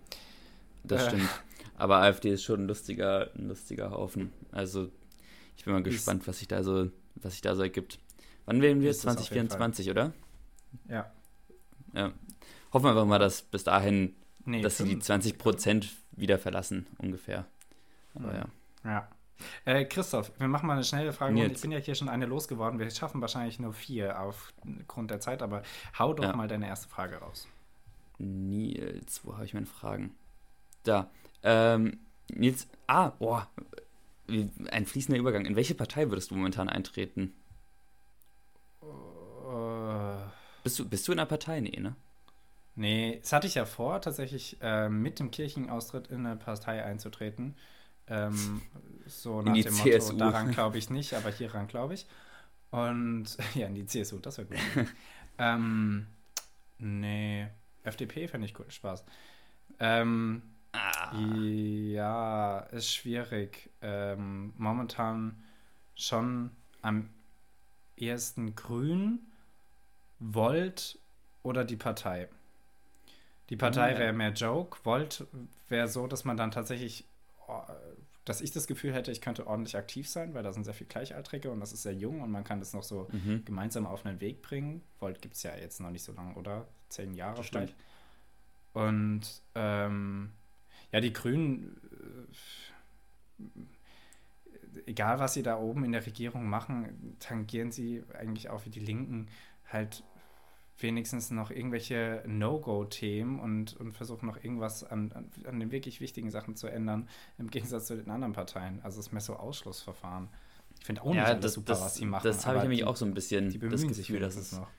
Das 0.88 1.04
äh, 1.04 1.10
stimmt. 1.10 1.30
Aber 1.78 1.98
AfD 1.98 2.32
ist 2.32 2.44
schon 2.44 2.62
ein 2.62 2.68
lustiger, 2.68 3.32
ein 3.36 3.50
lustiger 3.50 3.92
Haufen. 3.92 4.32
Also 4.52 4.90
ich 5.58 5.66
bin 5.66 5.74
mal 5.74 5.84
gespannt, 5.84 6.28
was 6.28 6.40
sich 6.40 6.48
da 6.48 6.64
so, 6.64 6.90
was 7.16 7.34
sich 7.34 7.42
da 7.42 7.56
so 7.56 7.64
ergibt. 7.64 8.00
Wann 8.46 8.62
wählen 8.62 8.82
wir? 8.82 8.94
2024, 8.94 9.90
oder? 9.90 10.14
Ja. 10.88 11.12
Ja. 11.94 12.14
Hoffen 12.72 12.86
wir 12.86 12.92
einfach 12.92 13.06
mal, 13.06 13.20
dass 13.20 13.42
bis 13.42 13.64
dahin, 13.64 14.16
nee, 14.46 14.62
dass 14.62 14.78
sie 14.78 14.84
die 14.86 15.00
20 15.00 15.38
Prozent 15.38 15.90
wieder 16.12 16.38
verlassen, 16.38 16.88
ungefähr. 16.98 17.46
Aber 18.14 18.34
ja. 18.34 18.46
Ja. 18.84 19.08
Äh, 19.66 19.86
Christoph, 19.86 20.32
wir 20.40 20.48
machen 20.48 20.68
mal 20.68 20.74
eine 20.74 20.84
schnelle 20.84 21.12
Frage. 21.12 21.46
Ich 21.46 21.62
bin 21.62 21.72
ja 21.72 21.80
hier 21.80 21.96
schon 21.96 22.08
eine 22.08 22.26
losgeworden. 22.26 22.80
Wir 22.80 22.90
schaffen 22.90 23.20
wahrscheinlich 23.22 23.60
nur 23.60 23.74
vier 23.74 24.20
aufgrund 24.22 25.12
der 25.12 25.20
Zeit, 25.20 25.42
aber 25.42 25.64
hau 25.98 26.14
doch 26.14 26.24
ja. 26.24 26.36
mal 26.36 26.48
deine 26.48 26.68
erste 26.68 26.88
Frage 26.88 27.18
raus. 27.18 27.48
Nils, 28.18 29.26
wo 29.26 29.34
habe 29.34 29.46
ich 29.46 29.54
meine 29.54 29.66
Fragen? 29.66 30.16
Da. 30.88 31.10
Ähm, 31.44 32.00
Nils, 32.30 32.68
ah, 32.88 33.10
boah, 33.10 33.50
ein 34.28 34.86
fließender 34.86 35.20
Übergang. 35.20 35.46
In 35.46 35.56
welche 35.56 35.76
Partei 35.76 36.10
würdest 36.10 36.32
du 36.32 36.36
momentan 36.36 36.70
eintreten? 36.70 37.34
Uh, 38.82 40.18
bist, 40.64 40.80
du, 40.80 40.88
bist 40.88 41.08
du 41.08 41.12
in 41.12 41.20
einer 41.20 41.28
Partei? 41.28 41.60
Nee, 41.60 41.80
ne? 41.80 41.96
Nee, 42.76 43.20
das 43.22 43.32
hatte 43.32 43.48
ich 43.48 43.56
ja 43.56 43.66
vor, 43.66 44.02
tatsächlich 44.02 44.58
äh, 44.62 44.90
mit 44.90 45.20
dem 45.20 45.32
Kirchenaustritt 45.32 46.08
in 46.08 46.26
eine 46.26 46.36
Partei 46.36 46.84
einzutreten. 46.84 47.56
Ähm, 48.08 48.62
so 49.08 49.42
nach 49.42 49.54
dem 49.54 49.74
CSU. 49.74 50.14
Motto, 50.14 50.18
daran 50.18 50.52
glaube 50.52 50.78
ich 50.80 50.90
nicht, 50.90 51.14
aber 51.14 51.32
hieran 51.32 51.68
glaube 51.68 51.94
ich. 51.94 52.06
Und 52.72 53.26
ja, 53.56 53.68
in 53.68 53.76
die 53.76 53.86
CSU, 53.86 54.20
das 54.20 54.38
wäre 54.38 54.48
gut. 54.48 54.58
ähm, 55.38 56.08
nee, 56.80 57.48
FDP 57.84 58.28
fände 58.28 58.48
ich 58.48 58.60
cool, 58.60 58.70
Spaß. 58.70 59.06
Ähm, 59.80 60.42
Ah. 60.76 61.16
Ja, 61.18 62.60
ist 62.72 62.94
schwierig. 62.94 63.70
Ähm, 63.82 64.54
momentan 64.58 65.44
schon 65.96 66.52
am 66.82 67.10
ehesten 67.98 68.56
Grün, 68.56 69.20
Volt 70.20 71.00
oder 71.44 71.64
die 71.64 71.78
Partei. 71.78 72.30
Die 73.50 73.56
Partei 73.56 73.94
mhm. 73.94 74.00
wäre 74.00 74.14
mehr 74.14 74.34
Joke, 74.34 74.80
Volt 74.84 75.26
wäre 75.70 75.88
so, 75.88 76.08
dass 76.08 76.26
man 76.26 76.38
dann 76.38 76.52
tatsächlich, 76.52 77.06
oh, 77.48 77.62
dass 78.26 78.42
ich 78.42 78.52
das 78.52 78.66
Gefühl 78.66 78.94
hätte, 78.94 79.12
ich 79.12 79.22
könnte 79.22 79.46
ordentlich 79.46 79.78
aktiv 79.78 80.10
sein, 80.10 80.34
weil 80.34 80.42
da 80.44 80.52
sind 80.52 80.64
sehr 80.64 80.74
viele 80.74 80.88
Gleichaltrige 80.88 81.52
und 81.52 81.60
das 81.60 81.72
ist 81.72 81.84
sehr 81.84 81.94
jung 81.94 82.22
und 82.22 82.32
man 82.32 82.44
kann 82.44 82.60
das 82.60 82.74
noch 82.74 82.84
so 82.84 83.08
mhm. 83.12 83.46
gemeinsam 83.46 83.86
auf 83.86 84.06
einen 84.06 84.20
Weg 84.20 84.42
bringen. 84.42 84.82
Volt 85.00 85.22
gibt 85.22 85.36
es 85.36 85.44
ja 85.44 85.56
jetzt 85.56 85.80
noch 85.80 85.92
nicht 85.92 86.04
so 86.04 86.12
lange, 86.14 86.34
oder? 86.36 86.68
Zehn 86.90 87.14
Jahre 87.14 87.44
vielleicht. 87.44 87.76
Und 88.74 89.22
ähm, 89.54 90.32
ja, 90.96 91.02
die 91.02 91.12
Grünen, 91.12 91.76
äh, 93.38 94.82
egal 94.90 95.20
was 95.20 95.34
sie 95.34 95.44
da 95.44 95.60
oben 95.60 95.84
in 95.84 95.92
der 95.92 96.06
Regierung 96.06 96.48
machen, 96.48 97.18
tangieren 97.20 97.74
sie 97.74 98.02
eigentlich 98.18 98.50
auch 98.50 98.66
wie 98.66 98.70
die 98.70 98.80
Linken 98.80 99.28
halt 99.68 100.06
wenigstens 100.78 101.32
noch 101.32 101.52
irgendwelche 101.52 102.24
No-Go-Themen 102.26 103.42
und, 103.42 103.76
und 103.76 103.92
versuchen 103.92 104.26
noch 104.26 104.42
irgendwas 104.42 104.86
an, 104.86 105.12
an, 105.12 105.30
an, 105.46 105.60
den 105.60 105.72
wirklich 105.72 106.00
wichtigen 106.00 106.32
Sachen 106.32 106.56
zu 106.56 106.68
ändern, 106.68 107.10
im 107.38 107.50
Gegensatz 107.50 107.88
zu 107.88 107.98
den 107.98 108.10
anderen 108.10 108.32
Parteien. 108.32 108.80
Also 108.82 109.02
es 109.02 109.08
ist 109.08 109.12
mehr 109.12 109.22
so 109.22 109.36
Ausschlussverfahren. 109.36 110.30
Ich 110.80 110.86
finde 110.86 111.02
auch 111.02 111.08
nicht 111.08 111.18
ja, 111.18 111.34
das, 111.34 111.56
super, 111.56 111.74
das, 111.74 111.82
was 111.82 111.96
sie 111.96 112.06
machen. 112.06 112.24
Das 112.24 112.46
habe 112.46 112.60
ich 112.60 112.64
nämlich 112.64 112.86
auch 112.86 112.96
so 112.96 113.04
ein 113.04 113.14
bisschen 113.14 113.50
die 113.50 113.60
das 113.60 113.86
Gefühl, 113.86 114.22
dass, 114.22 114.38
es, 114.38 114.54
noch. 114.54 114.70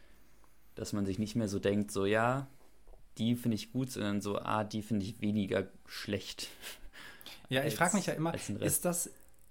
dass 0.76 0.94
man 0.94 1.04
sich 1.04 1.18
nicht 1.18 1.36
mehr 1.36 1.48
so 1.48 1.58
denkt, 1.58 1.90
so 1.90 2.06
ja, 2.06 2.46
die 3.18 3.36
finde 3.36 3.56
ich 3.56 3.72
gut, 3.72 3.90
sondern 3.90 4.20
so, 4.20 4.38
ah, 4.38 4.64
die 4.64 4.82
finde 4.82 5.04
ich 5.04 5.20
weniger 5.20 5.68
schlecht. 5.86 6.48
Ja, 7.48 7.64
ich 7.64 7.76
frage 7.76 7.94
mich 7.94 8.06
ja 8.06 8.14
immer, 8.14 8.34
ist 8.34 8.84
das, 8.84 9.08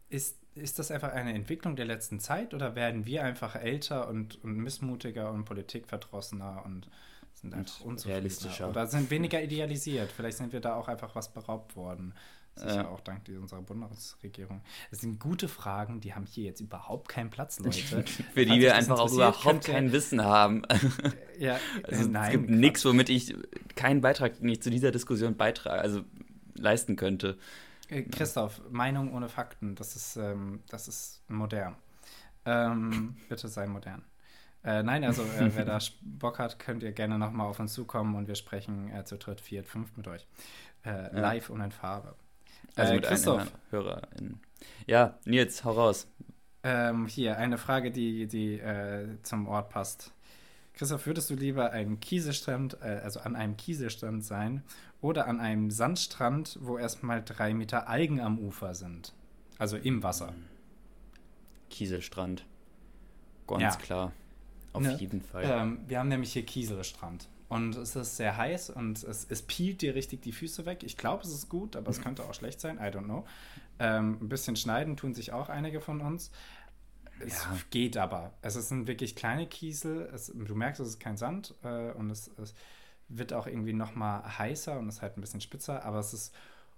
ist, 0.10 0.38
ist 0.54 0.80
das 0.80 0.92
einfach 0.92 1.14
eine 1.14 1.34
Entwicklung 1.34 1.78
der 1.78 1.86
letzten 1.86 2.20
Zeit 2.20 2.54
oder 2.54 2.76
werden 2.76 3.06
wir 3.06 3.24
einfach 3.24 3.56
älter 3.56 4.10
und, 4.10 4.44
und 4.44 4.58
missmutiger 4.58 5.32
und 5.32 5.46
politikverdrossener 5.46 6.64
und 6.66 6.90
sind 7.34 7.54
einfach 7.54 7.82
unzufriedener 7.82 8.70
oder 8.70 8.88
sind 8.88 9.10
weniger 9.12 9.42
idealisiert? 9.42 10.12
Vielleicht 10.12 10.38
sind 10.38 10.52
wir 10.52 10.60
da 10.60 10.76
auch 10.76 10.90
einfach 10.90 11.16
was 11.16 11.32
beraubt 11.32 11.76
worden. 11.78 12.14
Sicher 12.56 12.76
ja. 12.76 12.88
auch 12.88 13.02
dank 13.02 13.28
unserer 13.28 13.62
Bundesregierung. 13.62 14.62
Das 14.90 15.02
sind 15.02 15.20
gute 15.20 15.50
Fragen, 15.50 16.00
die 16.00 16.14
haben 16.14 16.26
hier 16.26 16.46
jetzt 16.46 16.62
überhaupt 16.62 17.10
keinen 17.10 17.30
Platz, 17.30 17.60
Leute. 17.64 18.06
Für 18.34 18.46
die 18.46 18.60
wir 18.60 18.76
einfach 18.76 18.98
auch 19.00 19.12
überhaupt 19.12 19.66
kein 19.66 19.92
Wissen 19.92 20.24
haben. 20.24 20.62
ja, 21.40 21.60
also, 21.84 22.08
nein, 22.08 22.26
es 22.26 22.32
gibt 22.32 22.50
nichts, 22.50 22.86
womit 22.86 23.10
ich 23.10 23.36
keinen 23.76 24.00
Beitrag, 24.00 24.40
den 24.40 24.48
ich 24.48 24.62
zu 24.62 24.70
dieser 24.70 24.92
Diskussion 24.92 25.36
beitragen, 25.36 25.82
also 25.82 26.02
leisten 26.56 26.96
könnte. 26.96 27.38
Äh, 27.90 28.04
Christoph, 28.04 28.62
Meinung 28.70 29.14
ohne 29.14 29.28
Fakten, 29.28 29.76
das 29.76 29.98
ist, 29.98 30.16
ähm, 30.16 30.64
das 30.70 30.88
ist 30.88 31.24
modern. 31.28 31.76
Ähm, 32.46 33.18
bitte 33.28 33.50
sei 33.50 33.68
modern. 33.68 34.04
Äh, 34.64 34.82
nein, 34.82 35.04
also 35.04 35.24
äh, 35.24 35.52
wer 35.54 35.66
da 35.66 35.80
Bock 36.02 36.40
hat, 36.40 36.58
könnt 36.58 36.84
ihr 36.84 36.94
gerne 36.94 37.20
nochmal 37.20 37.48
auf 37.48 37.60
uns 37.60 37.74
zukommen 37.74 38.16
und 38.16 38.28
wir 38.28 38.36
sprechen 38.36 38.90
äh, 38.92 39.04
zu 39.04 39.18
dritt, 39.18 39.42
viert, 39.42 39.68
fünft 39.68 39.98
mit 39.98 40.08
euch. 40.08 40.26
Äh, 40.86 40.90
ja. 40.90 41.20
Live 41.20 41.50
und 41.50 41.62
in 41.62 41.72
Farbe. 41.72 42.16
Also 42.76 42.94
äh, 42.94 42.96
mit 42.96 43.06
Christoph. 43.06 43.52
HörerInnen. 43.70 44.42
Ja, 44.88 45.18
Nils, 45.26 45.64
hau 45.64 45.72
raus. 45.72 46.08
Ähm, 46.64 47.08
hier, 47.08 47.38
eine 47.38 47.58
Frage, 47.58 47.92
die, 47.92 48.28
die 48.28 48.60
äh, 48.60 49.18
zum 49.24 49.48
Ort 49.48 49.70
passt. 49.70 50.12
Christoph, 50.74 51.06
würdest 51.06 51.30
du 51.30 51.36
lieber 51.36 51.72
einen 51.72 52.02
Kieselstrand, 52.02 52.82
also 52.82 53.22
an 53.22 53.38
einem 53.38 53.56
Kieselstrand 53.56 54.26
sein 54.26 54.62
oder 55.00 55.28
an 55.28 55.40
einem 55.40 55.72
Sandstrand, 55.72 56.58
wo 56.62 56.78
erstmal 56.78 57.24
drei 57.24 57.54
Meter 57.54 57.88
Algen 57.88 58.20
am 58.20 58.40
Ufer 58.40 58.74
sind? 58.74 59.14
Also 59.58 59.78
im 59.78 60.04
Wasser. 60.04 60.34
Kieselstrand. 61.70 62.46
Ganz 63.48 63.62
ja. 63.62 63.76
klar. 63.76 64.12
Auf 64.74 64.82
ne, 64.82 64.98
jeden 64.98 65.22
Fall. 65.22 65.46
Ähm, 65.46 65.80
wir 65.88 66.00
haben 66.00 66.10
nämlich 66.10 66.34
hier 66.34 66.46
Kieselstrand. 66.46 67.30
Und 67.56 67.76
es 67.78 67.96
ist 67.96 68.18
sehr 68.18 68.36
heiß 68.36 68.70
und 68.70 69.04
es, 69.04 69.26
es 69.30 69.42
peelt 69.42 69.82
dir 69.82 69.96
richtig 69.96 70.22
die 70.22 70.34
Füße 70.34 70.66
weg. 70.66 70.84
Ich 70.84 70.98
glaube, 70.98 71.24
es 71.24 71.30
ist 71.30 71.48
gut, 71.48 71.76
aber 71.76 71.90
es 71.90 72.02
könnte 72.02 72.24
auch 72.24 72.34
schlecht 72.34 72.60
sein. 72.60 72.78
I 72.78 72.88
don't 72.88 73.06
know. 73.06 73.26
Ähm, 73.80 74.18
ein 74.22 74.30
bisschen 74.30 74.56
schneiden 74.56 74.98
tun 74.98 75.14
sich 75.14 75.32
auch 75.32 75.48
einige 75.50 75.80
von 75.80 76.02
uns. 76.02 76.32
Es 77.20 77.44
ja. 77.44 77.58
geht 77.70 77.98
aber. 77.98 78.34
Es 78.42 78.56
sind 78.56 78.88
wirklich 78.88 79.16
kleine 79.16 79.48
Kiesel. 79.48 80.10
Es, 80.14 80.34
du 80.36 80.54
merkst, 80.54 80.82
es 80.82 80.90
ist 80.90 81.00
kein 81.00 81.16
Sand 81.16 81.56
äh, 81.64 81.92
und 81.94 82.10
es, 82.10 82.30
es, 82.38 82.54
wird 83.08 83.34
auch 83.34 83.46
irgendwie 83.46 83.74
noch 83.74 83.94
mal 83.94 84.24
heißer 84.40 84.80
und 84.80 84.90
ist 84.90 85.04
halt 85.04 85.16
ein 85.16 85.22
bisschen 85.22 85.40
spitzer, 85.40 85.86
aber 85.86 86.00
es 86.00 86.12
ist 86.12 86.34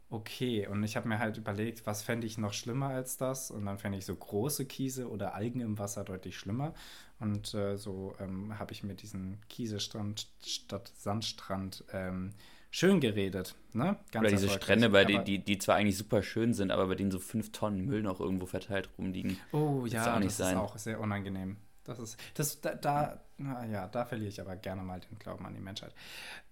okay. 0.09 0.67
Und 0.67 0.83
ich 0.83 0.95
habe 0.95 1.07
mir 1.07 1.19
halt 1.19 1.37
überlegt, 1.37 1.85
was 1.85 2.03
fände 2.03 2.27
ich 2.27 2.37
noch 2.37 2.53
schlimmer 2.53 2.89
als 2.89 3.17
das? 3.17 3.51
Und 3.51 3.65
dann 3.65 3.77
fände 3.77 3.97
ich 3.97 4.05
so 4.05 4.15
große 4.15 4.65
Kiese 4.65 5.09
oder 5.09 5.33
Algen 5.33 5.59
im 5.59 5.77
Wasser 5.77 6.03
deutlich 6.03 6.37
schlimmer. 6.37 6.73
Und 7.19 7.53
äh, 7.53 7.77
so 7.77 8.15
ähm, 8.19 8.57
habe 8.59 8.73
ich 8.73 8.83
mir 8.83 8.93
diesen 8.93 9.41
Kieselstrand 9.49 10.27
statt 10.45 10.91
Sandstrand 10.95 11.83
ähm, 11.91 12.33
schön 12.69 12.99
geredet. 12.99 13.55
Ne? 13.73 13.97
Ganz 14.11 14.23
oder 14.23 14.29
diese 14.29 14.49
Strände, 14.49 14.89
bei 14.89 15.05
die, 15.05 15.23
die, 15.23 15.39
die 15.39 15.57
zwar 15.57 15.75
eigentlich 15.75 15.97
super 15.97 16.21
schön 16.21 16.53
sind, 16.53 16.71
aber 16.71 16.87
bei 16.87 16.95
denen 16.95 17.11
so 17.11 17.19
fünf 17.19 17.51
Tonnen 17.51 17.85
Müll 17.85 18.03
noch 18.03 18.19
irgendwo 18.19 18.45
verteilt 18.45 18.89
rumliegen. 18.97 19.37
Oh 19.51 19.85
ja, 19.85 20.05
das, 20.05 20.07
auch 20.07 20.21
das 20.21 20.39
ist 20.39 20.55
auch 20.55 20.77
sehr 20.77 20.99
unangenehm. 20.99 21.57
Das 21.83 21.99
ist, 21.99 22.19
das, 22.33 22.59
da, 22.59 22.75
da, 22.75 23.21
ja, 23.39 23.87
da 23.87 24.05
verliere 24.05 24.29
ich 24.29 24.41
aber 24.41 24.57
gerne 24.57 24.83
mal 24.83 24.99
den 24.99 25.17
Glauben 25.19 25.45
an 25.45 25.53
die 25.53 25.61
Menschheit. 25.61 25.93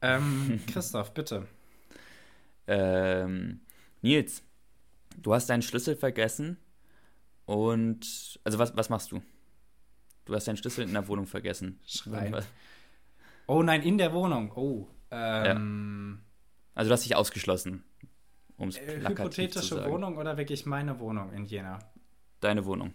Ähm, 0.02 0.62
Christoph, 0.68 1.14
bitte. 1.14 1.46
Ähm, 2.68 3.62
Nils, 4.02 4.44
du 5.18 5.34
hast 5.34 5.50
deinen 5.50 5.62
Schlüssel 5.62 5.96
vergessen 5.96 6.58
und, 7.46 8.40
also 8.44 8.60
was, 8.60 8.76
was 8.76 8.90
machst 8.90 9.12
du? 9.12 9.22
Du 10.26 10.34
hast 10.34 10.48
deinen 10.48 10.58
Schlüssel 10.58 10.86
in 10.86 10.94
der 10.94 11.08
Wohnung 11.08 11.28
vergessen. 11.28 11.80
Schreien. 11.86 12.44
Oh 13.48 13.62
nein, 13.62 13.84
in 13.84 13.98
der 13.98 14.12
Wohnung. 14.14 14.52
Oh. 14.56 14.88
Ähm, 15.12 16.20
ja. 16.20 16.26
Also 16.74 16.90
du 16.90 16.94
hast 16.94 17.06
dich 17.06 17.16
ausgeschlossen. 17.16 17.84
Um's 18.58 18.78
äh, 18.78 19.02
hypothetische 19.08 19.86
Wohnung 19.86 20.18
oder 20.18 20.38
wirklich 20.38 20.66
meine 20.66 21.00
Wohnung 21.00 21.32
in 21.34 21.46
Jena? 21.46 21.80
Deine 22.40 22.66
Wohnung. 22.66 22.94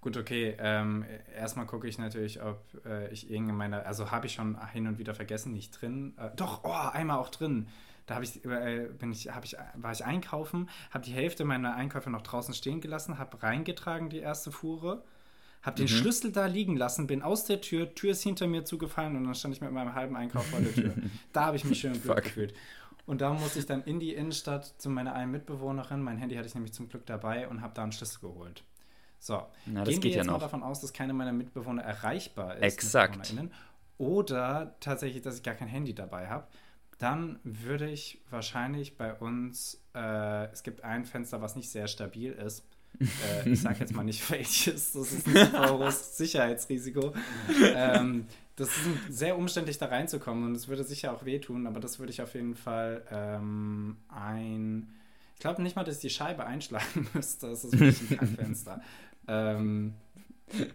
Gut, 0.00 0.16
okay. 0.16 0.54
Ähm, 0.60 1.04
erstmal 1.34 1.66
gucke 1.66 1.88
ich 1.88 1.98
natürlich, 1.98 2.40
ob 2.40 2.62
äh, 2.84 3.08
ich 3.12 3.28
irgendeine, 3.28 3.84
also 3.86 4.12
habe 4.12 4.26
ich 4.26 4.34
schon 4.34 4.56
hin 4.70 4.86
und 4.86 4.98
wieder 4.98 5.14
vergessen, 5.14 5.52
nicht 5.52 5.80
drin. 5.80 6.14
Äh, 6.16 6.30
doch, 6.36 6.62
oh, 6.62 6.70
einmal 6.70 7.18
auch 7.18 7.30
drin. 7.30 7.66
Da 8.06 8.14
habe 8.14 8.24
ich, 8.24 8.44
äh, 8.44 8.88
bin 8.98 9.12
ich, 9.12 9.34
hab 9.34 9.44
ich, 9.44 9.56
war 9.74 9.92
ich 9.92 10.04
einkaufen, 10.04 10.68
habe 10.90 11.04
die 11.04 11.12
Hälfte 11.12 11.44
meiner 11.44 11.74
Einkäufe 11.74 12.08
noch 12.08 12.22
draußen 12.22 12.54
stehen 12.54 12.80
gelassen, 12.80 13.18
habe 13.18 13.42
reingetragen 13.42 14.08
die 14.08 14.20
erste 14.20 14.52
Fuhre, 14.52 15.02
habe 15.62 15.76
den 15.76 15.86
mhm. 15.86 15.88
Schlüssel 15.88 16.30
da 16.30 16.46
liegen 16.46 16.76
lassen, 16.76 17.08
bin 17.08 17.22
aus 17.22 17.44
der 17.44 17.60
Tür, 17.60 17.94
Tür 17.94 18.12
ist 18.12 18.22
hinter 18.22 18.46
mir 18.46 18.64
zugefallen 18.64 19.16
und 19.16 19.24
dann 19.24 19.34
stand 19.34 19.54
ich 19.54 19.60
mit 19.60 19.72
meinem 19.72 19.94
halben 19.94 20.16
Einkauf 20.16 20.46
vor 20.46 20.60
der 20.60 20.72
Tür. 20.72 20.94
da 21.32 21.46
habe 21.46 21.56
ich 21.56 21.64
mich 21.64 21.80
schön 21.80 22.00
gefühlt. 22.00 22.54
Und 23.06 23.20
da 23.20 23.32
musste 23.32 23.60
ich 23.60 23.66
dann 23.66 23.82
in 23.84 24.00
die 24.00 24.14
Innenstadt 24.14 24.74
zu 24.78 24.90
meiner 24.90 25.14
einen 25.14 25.30
Mitbewohnerin. 25.30 26.02
Mein 26.02 26.18
Handy 26.18 26.34
hatte 26.34 26.48
ich 26.48 26.54
nämlich 26.54 26.72
zum 26.72 26.88
Glück 26.88 27.06
dabei 27.06 27.48
und 27.48 27.60
habe 27.60 27.72
da 27.74 27.84
einen 27.84 27.92
Schlüssel 27.92 28.20
geholt. 28.20 28.64
So, 29.18 29.42
Na, 29.64 29.84
gehen 29.84 30.02
wir 30.02 30.10
jetzt 30.10 30.26
ja 30.26 30.32
mal 30.32 30.38
davon 30.38 30.62
aus, 30.62 30.80
dass 30.80 30.92
keine 30.92 31.12
meiner 31.12 31.32
Mitbewohner 31.32 31.82
erreichbar 31.82 32.56
ist. 32.56 32.62
Exakt. 32.62 33.34
Oder 33.98 34.76
tatsächlich, 34.80 35.22
dass 35.22 35.36
ich 35.36 35.42
gar 35.42 35.54
kein 35.54 35.68
Handy 35.68 35.94
dabei 35.94 36.28
habe. 36.28 36.46
Dann 36.98 37.38
würde 37.44 37.90
ich 37.90 38.20
wahrscheinlich 38.30 38.96
bei 38.96 39.12
uns, 39.14 39.82
äh, 39.94 40.46
es 40.52 40.62
gibt 40.62 40.82
ein 40.82 41.04
Fenster, 41.04 41.42
was 41.42 41.54
nicht 41.56 41.70
sehr 41.70 41.88
stabil 41.88 42.32
ist. 42.32 42.64
äh, 43.00 43.48
ich 43.50 43.60
sage 43.60 43.80
jetzt 43.80 43.94
mal 43.94 44.04
nicht 44.04 44.28
welches, 44.30 44.92
das 44.92 45.12
ist 45.12 45.28
ein 45.28 45.70
hohes 45.70 46.16
Sicherheitsrisiko. 46.16 47.12
Ähm, 47.74 48.26
das 48.56 48.70
ist 48.70 48.86
sehr 49.10 49.36
umständlich 49.36 49.76
da 49.76 49.86
reinzukommen 49.86 50.44
und 50.44 50.54
es 50.54 50.68
würde 50.68 50.82
sicher 50.84 51.12
auch 51.12 51.26
wehtun, 51.26 51.66
aber 51.66 51.78
das 51.80 51.98
würde 51.98 52.10
ich 52.12 52.22
auf 52.22 52.32
jeden 52.34 52.54
Fall 52.54 53.02
ähm, 53.10 53.98
ein. 54.08 54.88
Ich 55.34 55.40
glaube 55.40 55.62
nicht 55.62 55.76
mal, 55.76 55.84
dass 55.84 55.96
ich 55.96 56.00
die 56.00 56.10
Scheibe 56.10 56.46
einschlagen 56.46 57.06
müsste. 57.14 57.48
Das 57.50 57.64
ist 57.64 57.78
wirklich 57.78 58.10
ein 58.10 58.16
Kackfenster. 58.16 58.80
ähm, 59.28 59.92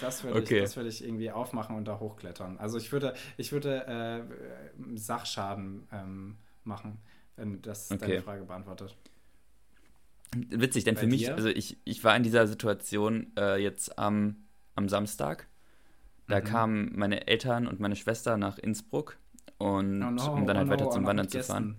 das 0.00 0.24
würde 0.24 0.40
okay. 0.40 0.64
ich, 0.64 0.76
würd 0.76 0.86
ich 0.86 1.04
irgendwie 1.04 1.30
aufmachen 1.30 1.76
und 1.76 1.86
da 1.86 1.98
hochklettern. 1.98 2.58
Also 2.58 2.78
ich 2.78 2.92
würde, 2.92 3.14
ich 3.36 3.52
würde 3.52 3.86
äh, 3.86 4.96
Sachschaden 4.96 5.86
ähm, 5.92 6.36
machen, 6.64 6.98
wenn 7.36 7.62
das 7.62 7.90
okay. 7.90 8.06
deine 8.06 8.22
Frage 8.22 8.44
beantwortet. 8.44 8.96
Witzig, 10.50 10.84
denn 10.84 10.94
Bei 10.94 11.02
für 11.02 11.06
mich, 11.06 11.24
dir? 11.24 11.34
also 11.34 11.48
ich, 11.48 11.78
ich 11.84 12.02
war 12.02 12.16
in 12.16 12.22
dieser 12.22 12.46
Situation 12.46 13.32
äh, 13.38 13.56
jetzt 13.62 13.98
am, 13.98 14.36
am 14.74 14.88
Samstag. 14.88 15.46
Da 16.28 16.40
mhm. 16.40 16.44
kamen 16.44 16.92
meine 16.94 17.26
Eltern 17.26 17.66
und 17.66 17.80
meine 17.80 17.96
Schwester 17.96 18.36
nach 18.36 18.58
Innsbruck 18.58 19.16
und 19.58 20.02
oh 20.02 20.10
no, 20.10 20.32
um 20.32 20.46
dann 20.46 20.56
halt 20.56 20.68
oh 20.68 20.70
weiter 20.70 20.84
no, 20.84 20.90
zum 20.90 21.06
Wandern 21.06 21.28
zu 21.28 21.42
fahren. 21.42 21.76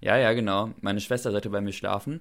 Ja, 0.00 0.16
ja, 0.16 0.32
genau. 0.32 0.70
Meine 0.80 1.00
Schwester 1.00 1.30
sollte 1.30 1.50
bei 1.50 1.60
mir 1.60 1.72
schlafen. 1.72 2.20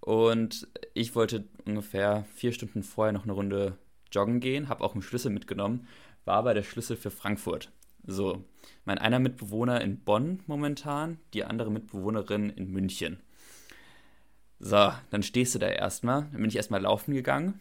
Und 0.00 0.68
ich 0.94 1.14
wollte 1.14 1.44
ungefähr 1.64 2.24
vier 2.34 2.52
Stunden 2.52 2.82
vorher 2.82 3.12
noch 3.12 3.24
eine 3.24 3.32
Runde 3.32 3.76
joggen 4.12 4.40
gehen, 4.40 4.68
habe 4.68 4.84
auch 4.84 4.94
einen 4.94 5.02
Schlüssel 5.02 5.30
mitgenommen, 5.30 5.86
war 6.24 6.36
aber 6.36 6.54
der 6.54 6.62
Schlüssel 6.62 6.96
für 6.96 7.10
Frankfurt. 7.10 7.72
So, 8.06 8.44
mein 8.84 8.98
einer 8.98 9.18
Mitbewohner 9.18 9.80
in 9.80 9.98
Bonn 10.00 10.42
momentan, 10.46 11.18
die 11.34 11.44
andere 11.44 11.70
Mitbewohnerin 11.70 12.50
in 12.50 12.70
München. 12.70 13.20
So, 14.60 14.92
dann 15.10 15.22
stehst 15.22 15.54
du 15.54 15.58
da 15.58 15.68
erstmal. 15.68 16.22
Dann 16.22 16.40
bin 16.40 16.46
ich 16.46 16.56
erstmal 16.56 16.80
laufen 16.80 17.14
gegangen 17.14 17.60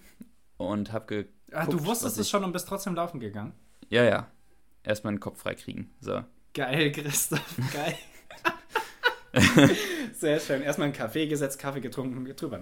und 0.58 0.92
habe 0.92 1.06
geguckt. 1.06 1.34
Ah, 1.52 1.66
du 1.66 1.86
wusstest 1.86 2.18
es 2.18 2.30
schon 2.30 2.44
und 2.44 2.52
bist 2.52 2.68
trotzdem 2.68 2.96
laufen 2.96 3.20
gegangen? 3.20 3.54
Ja, 3.90 4.04
ja. 4.04 4.28
Erstmal 4.84 5.14
den 5.14 5.20
Kopf 5.20 5.40
freikriegen. 5.40 5.92
So. 6.00 6.24
Geil, 6.54 6.92
Christoph, 6.94 7.58
geil. 7.74 7.96
Sehr 10.14 10.40
schön. 10.40 10.62
Erstmal 10.62 10.86
einen 10.86 10.96
Kaffee 10.96 11.28
gesetzt, 11.28 11.60
Kaffee 11.60 11.82
getrunken, 11.82 12.26
drüber 12.36 12.62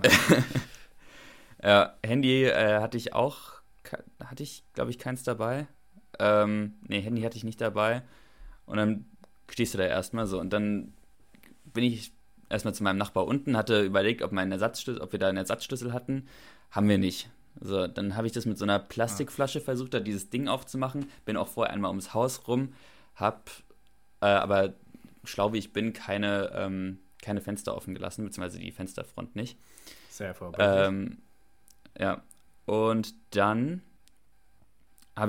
ja, 1.64 1.96
Handy 2.06 2.46
äh, 2.46 2.82
hatte 2.82 2.98
ich 2.98 3.14
auch 3.14 3.62
hatte 4.24 4.44
ich, 4.44 4.64
glaube 4.74 4.92
ich, 4.92 5.00
keins 5.00 5.24
dabei. 5.24 5.68
Ähm, 6.20 6.76
nee, 6.88 7.02
Handy 7.02 7.22
hatte 7.22 7.38
ich 7.38 7.44
nicht 7.44 7.62
dabei. 7.62 8.04
Und 8.66 8.78
dann 8.78 9.06
stehst 9.50 9.74
du 9.74 9.78
da 9.78 9.86
erstmal 9.86 10.28
so. 10.28 10.40
Und 10.40 10.52
dann 10.52 10.94
bin 11.66 11.84
ich 11.84 12.12
erstmal 12.50 12.74
zu 12.74 12.84
meinem 12.84 12.98
Nachbar 12.98 13.26
unten, 13.26 13.58
hatte 13.58 13.84
überlegt, 13.84 14.22
ob, 14.22 14.32
mein 14.32 14.52
Ersatzschlüssel, 14.52 15.02
ob 15.02 15.12
wir 15.12 15.20
da 15.20 15.30
einen 15.30 15.38
Ersatzschlüssel 15.38 15.94
hatten. 15.94 16.28
Haben 16.72 16.90
wir 16.90 16.98
nicht. 16.98 17.30
So, 17.62 17.88
dann 17.88 18.16
habe 18.16 18.28
ich 18.28 18.34
das 18.34 18.46
mit 18.46 18.58
so 18.58 18.66
einer 18.66 18.80
Plastikflasche 18.80 19.62
versucht, 19.62 19.94
da 19.94 20.00
dieses 20.00 20.30
Ding 20.30 20.48
aufzumachen. 20.48 21.10
Bin 21.24 21.38
auch 21.38 21.48
vorher 21.48 21.74
einmal 21.74 21.90
ums 21.90 22.14
Haus 22.14 22.48
rum, 22.48 22.74
hab 23.16 23.50
äh, 24.22 24.26
aber 24.26 24.74
schlau 25.24 25.54
wie 25.54 25.60
ich 25.60 25.74
bin, 25.74 25.94
keine, 25.94 26.52
ähm, 26.54 27.00
keine 27.22 27.42
Fenster 27.42 27.76
offen 27.76 27.94
gelassen, 27.94 28.26
beziehungsweise 28.26 28.60
die 28.60 28.72
Fensterfront 28.72 29.36
nicht. 29.36 29.58
Sehr 30.10 30.34
vorbildlich. 30.34 30.88
Ähm, 30.88 31.18
ja, 31.98 32.24
und 32.66 33.14
dann 33.32 33.82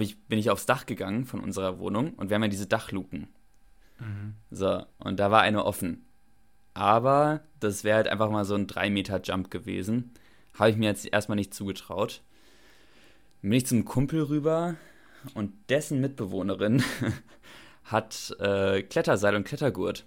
ich, 0.00 0.18
bin 0.26 0.38
ich 0.38 0.50
aufs 0.50 0.66
Dach 0.66 0.86
gegangen 0.86 1.26
von 1.26 1.40
unserer 1.40 1.78
Wohnung 1.78 2.14
und 2.14 2.28
wir 2.28 2.34
haben 2.34 2.42
ja 2.42 2.48
diese 2.48 2.66
Dachluken. 2.66 3.28
Mhm. 3.98 4.34
So, 4.50 4.84
und 4.98 5.20
da 5.20 5.30
war 5.30 5.42
eine 5.42 5.64
offen. 5.64 6.04
Aber 6.74 7.40
das 7.60 7.84
wäre 7.84 7.96
halt 7.96 8.08
einfach 8.08 8.30
mal 8.30 8.44
so 8.44 8.54
ein 8.54 8.66
3-Meter-Jump 8.66 9.50
gewesen. 9.50 10.12
Habe 10.58 10.70
ich 10.70 10.76
mir 10.76 10.86
jetzt 10.86 11.06
erstmal 11.06 11.36
nicht 11.36 11.54
zugetraut. 11.54 12.22
Bin 13.42 13.52
ich 13.52 13.66
zum 13.66 13.84
Kumpel 13.84 14.22
rüber 14.22 14.74
und 15.34 15.52
dessen 15.68 16.00
Mitbewohnerin 16.00 16.82
hat 17.84 18.36
äh, 18.40 18.82
Kletterseil 18.82 19.36
und 19.36 19.44
Klettergurt. 19.44 20.04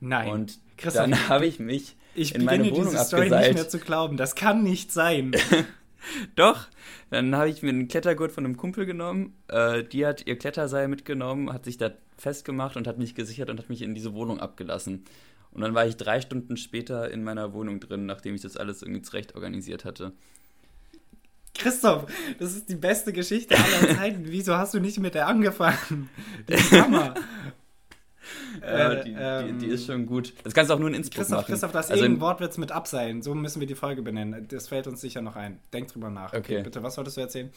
Nein. 0.00 0.28
Und 0.28 0.58
dann 0.92 1.28
habe 1.28 1.46
ich 1.46 1.60
mich 1.60 1.96
ich 2.14 2.34
in 2.34 2.44
meine 2.44 2.70
Wohnung 2.70 2.90
diese 2.90 3.04
Story 3.04 3.22
abgeseilt. 3.22 3.46
nicht 3.46 3.54
mehr 3.54 3.68
zu 3.68 3.78
glauben. 3.78 4.16
Das 4.16 4.34
kann 4.34 4.62
nicht 4.62 4.92
sein. 4.92 5.32
Doch, 6.36 6.68
dann 7.10 7.34
habe 7.34 7.48
ich 7.48 7.62
mir 7.62 7.70
einen 7.70 7.88
Klettergurt 7.88 8.32
von 8.32 8.44
einem 8.44 8.56
Kumpel 8.56 8.86
genommen. 8.86 9.34
Äh, 9.48 9.84
die 9.84 10.06
hat 10.06 10.26
ihr 10.26 10.36
Kletterseil 10.36 10.88
mitgenommen, 10.88 11.52
hat 11.52 11.64
sich 11.64 11.76
da 11.76 11.90
festgemacht 12.16 12.76
und 12.76 12.86
hat 12.86 12.98
mich 12.98 13.14
gesichert 13.14 13.50
und 13.50 13.58
hat 13.58 13.68
mich 13.68 13.82
in 13.82 13.94
diese 13.94 14.14
Wohnung 14.14 14.40
abgelassen. 14.40 15.04
Und 15.50 15.60
dann 15.60 15.74
war 15.74 15.86
ich 15.86 15.96
drei 15.96 16.20
Stunden 16.20 16.56
später 16.56 17.10
in 17.10 17.22
meiner 17.22 17.52
Wohnung 17.52 17.80
drin, 17.80 18.06
nachdem 18.06 18.34
ich 18.34 18.42
das 18.42 18.56
alles 18.56 18.82
irgendwie 18.82 19.02
zurecht 19.02 19.34
organisiert 19.34 19.84
hatte. 19.84 20.12
Christoph, 21.54 22.06
das 22.40 22.54
ist 22.54 22.68
die 22.68 22.74
beste 22.74 23.12
Geschichte 23.12 23.56
aller 23.56 23.94
Zeiten. 23.96 24.24
Wieso 24.26 24.56
hast 24.56 24.74
du 24.74 24.80
nicht 24.80 24.98
mit 24.98 25.14
der 25.14 25.28
angefangen? 25.28 26.10
Die 26.48 26.52
ist 26.54 26.72
Hammer. 26.72 27.14
Ja, 28.60 28.92
äh, 28.92 29.04
die, 29.04 29.14
ähm, 29.18 29.58
die, 29.58 29.66
die, 29.66 29.72
ist 29.72 29.86
schon 29.86 30.06
gut. 30.06 30.32
Das 30.42 30.54
kannst 30.54 30.70
du 30.70 30.74
auch 30.74 30.78
nur 30.78 30.88
in 30.88 30.94
Innsbruck 30.94 31.18
Christoph, 31.18 31.38
machen. 31.38 31.46
Christoph, 31.52 31.72
das 31.72 31.90
also 31.90 32.02
irgendein 32.02 32.22
Wortwitz 32.22 32.58
mit 32.58 32.72
Abseilen. 32.72 33.22
So 33.22 33.34
müssen 33.34 33.60
wir 33.60 33.66
die 33.66 33.74
Folge 33.74 34.02
benennen. 34.02 34.46
Das 34.48 34.68
fällt 34.68 34.86
uns 34.86 35.00
sicher 35.00 35.22
noch 35.22 35.36
ein. 35.36 35.60
Denk 35.72 35.88
drüber 35.88 36.10
nach. 36.10 36.32
Okay, 36.32 36.38
okay 36.38 36.62
bitte, 36.62 36.82
was 36.82 36.96
wolltest 36.96 37.16
du 37.16 37.20
erzählen? 37.20 37.50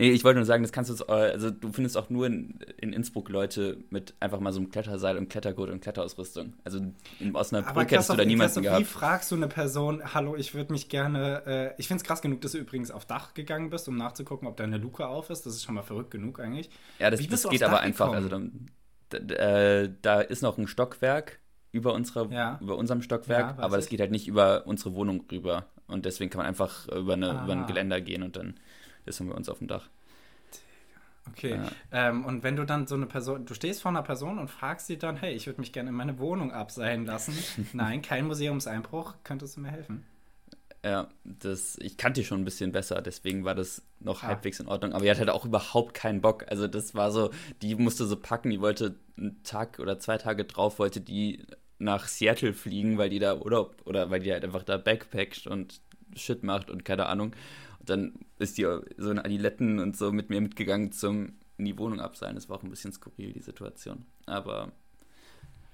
Nee, 0.00 0.10
ich 0.10 0.22
wollte 0.22 0.38
nur 0.38 0.46
sagen, 0.46 0.62
das 0.62 0.70
kannst 0.70 0.90
du, 0.90 1.04
also 1.06 1.50
du 1.50 1.72
findest 1.72 1.96
auch 1.96 2.08
nur 2.08 2.28
in, 2.28 2.60
in 2.76 2.92
Innsbruck 2.92 3.28
Leute 3.30 3.78
mit 3.90 4.14
einfach 4.20 4.38
mal 4.38 4.52
so 4.52 4.60
einem 4.60 4.70
Kletterseil 4.70 5.16
und 5.16 5.28
Klettergurt 5.28 5.70
und 5.70 5.80
Kletterausrüstung. 5.80 6.54
Also 6.62 6.78
in 7.18 7.34
Osnabrück 7.34 7.90
hättest 7.90 8.10
du 8.10 8.14
da 8.14 8.24
niemanden 8.24 8.62
gehabt. 8.62 8.80
Wie 8.80 8.84
fragst 8.84 9.32
du 9.32 9.34
eine 9.34 9.48
Person, 9.48 10.14
hallo, 10.14 10.36
ich 10.36 10.54
würde 10.54 10.72
mich 10.72 10.88
gerne, 10.88 11.42
äh, 11.46 11.74
ich 11.78 11.88
finde 11.88 12.02
es 12.02 12.06
krass 12.06 12.22
genug, 12.22 12.40
dass 12.42 12.52
du 12.52 12.58
übrigens 12.58 12.92
auf 12.92 13.06
Dach 13.06 13.34
gegangen 13.34 13.70
bist, 13.70 13.88
um 13.88 13.96
nachzugucken, 13.96 14.46
ob 14.46 14.56
da 14.56 14.62
eine 14.62 14.78
Luke 14.78 15.04
auf 15.04 15.30
ist. 15.30 15.46
Das 15.46 15.54
ist 15.54 15.64
schon 15.64 15.74
mal 15.74 15.82
verrückt 15.82 16.12
genug 16.12 16.38
eigentlich. 16.38 16.70
Ja, 17.00 17.10
das, 17.10 17.26
das 17.26 17.48
geht 17.48 17.64
aber 17.64 17.80
einfach. 17.80 18.12
Also 18.12 18.28
dann, 18.28 18.70
äh, 19.12 19.90
da 20.02 20.20
ist 20.20 20.42
noch 20.42 20.58
ein 20.58 20.66
Stockwerk 20.66 21.38
über, 21.72 21.94
unserer, 21.94 22.30
ja. 22.30 22.58
über 22.60 22.76
unserem 22.76 23.02
Stockwerk, 23.02 23.58
ja, 23.58 23.64
aber 23.64 23.76
das 23.76 23.88
geht 23.88 24.00
halt 24.00 24.10
nicht 24.10 24.28
über 24.28 24.66
unsere 24.66 24.94
Wohnung 24.94 25.24
rüber. 25.30 25.66
Und 25.86 26.04
deswegen 26.04 26.30
kann 26.30 26.38
man 26.38 26.46
einfach 26.46 26.86
über, 26.88 27.14
eine, 27.14 27.30
über 27.30 27.52
ein 27.52 27.64
ah. 27.64 27.66
Geländer 27.66 28.00
gehen 28.00 28.22
und 28.22 28.36
dann 28.36 28.58
ist 29.06 29.18
bei 29.26 29.34
uns 29.34 29.48
auf 29.48 29.58
dem 29.58 29.68
Dach. 29.68 29.88
Okay. 31.30 31.56
Ja. 31.56 32.08
Ähm, 32.08 32.24
und 32.24 32.42
wenn 32.42 32.56
du 32.56 32.64
dann 32.64 32.86
so 32.86 32.94
eine 32.94 33.06
Person, 33.06 33.44
du 33.44 33.54
stehst 33.54 33.82
vor 33.82 33.90
einer 33.90 34.02
Person 34.02 34.38
und 34.38 34.48
fragst 34.48 34.86
sie 34.86 34.98
dann, 34.98 35.16
hey, 35.16 35.34
ich 35.34 35.46
würde 35.46 35.60
mich 35.60 35.72
gerne 35.72 35.90
in 35.90 35.96
meine 35.96 36.18
Wohnung 36.18 36.52
abseilen 36.52 37.06
lassen. 37.06 37.34
Nein, 37.72 38.02
kein 38.02 38.26
Museumseinbruch, 38.26 39.14
könntest 39.24 39.56
du 39.56 39.60
mir 39.60 39.70
helfen? 39.70 40.04
Ja, 40.84 41.08
das, 41.24 41.76
ich 41.80 41.96
kannte 41.96 42.20
die 42.20 42.26
schon 42.26 42.40
ein 42.40 42.44
bisschen 42.44 42.70
besser, 42.70 43.02
deswegen 43.02 43.44
war 43.44 43.54
das 43.54 43.82
noch 43.98 44.22
ah. 44.22 44.28
halbwegs 44.28 44.60
in 44.60 44.68
Ordnung. 44.68 44.92
Aber 44.92 45.02
die 45.02 45.10
hat 45.10 45.18
halt 45.18 45.30
auch 45.30 45.44
überhaupt 45.44 45.94
keinen 45.94 46.20
Bock. 46.20 46.44
Also 46.48 46.68
das 46.68 46.94
war 46.94 47.10
so, 47.10 47.30
die 47.62 47.74
musste 47.74 48.06
so 48.06 48.16
packen, 48.16 48.50
die 48.50 48.60
wollte 48.60 48.94
einen 49.16 49.42
Tag 49.42 49.80
oder 49.80 49.98
zwei 49.98 50.18
Tage 50.18 50.44
drauf, 50.44 50.78
wollte 50.78 51.00
die 51.00 51.44
nach 51.78 52.06
Seattle 52.06 52.54
fliegen, 52.54 52.98
weil 52.98 53.10
die 53.10 53.18
da 53.18 53.36
Urlaub 53.36 53.82
oder 53.84 54.10
weil 54.10 54.20
die 54.20 54.32
halt 54.32 54.44
einfach 54.44 54.62
da 54.62 54.76
backpackt 54.76 55.46
und 55.46 55.80
Shit 56.16 56.42
macht 56.42 56.70
und 56.70 56.84
keine 56.84 57.06
Ahnung. 57.06 57.32
Und 57.80 57.90
dann 57.90 58.12
ist 58.38 58.58
die 58.58 58.66
so 58.96 59.10
in 59.10 59.18
Adiletten 59.18 59.78
und 59.78 59.96
so 59.96 60.12
mit 60.12 60.30
mir 60.30 60.40
mitgegangen 60.40 60.92
zum 60.92 61.34
in 61.56 61.64
die 61.64 61.78
Wohnung 61.78 62.00
abseilen. 62.00 62.36
Das 62.36 62.48
war 62.48 62.56
auch 62.56 62.62
ein 62.62 62.70
bisschen 62.70 62.92
skurril, 62.92 63.32
die 63.32 63.40
Situation. 63.40 64.06
Aber 64.26 64.72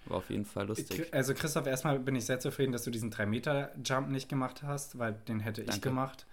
war 0.06 0.18
auf 0.18 0.30
jeden 0.30 0.44
Fall 0.44 0.66
lustig. 0.66 1.12
Also 1.12 1.34
Christoph, 1.34 1.66
erstmal 1.66 1.98
bin 1.98 2.16
ich 2.16 2.26
sehr 2.26 2.40
zufrieden, 2.40 2.72
dass 2.72 2.84
du 2.84 2.90
diesen 2.90 3.12
3-Meter-Jump 3.12 4.10
nicht 4.10 4.28
gemacht 4.28 4.62
hast, 4.62 4.98
weil 4.98 5.14
den 5.28 5.40
hätte 5.40 5.62
Danke. 5.62 5.76
ich 5.76 5.82
gemacht. 5.82 6.26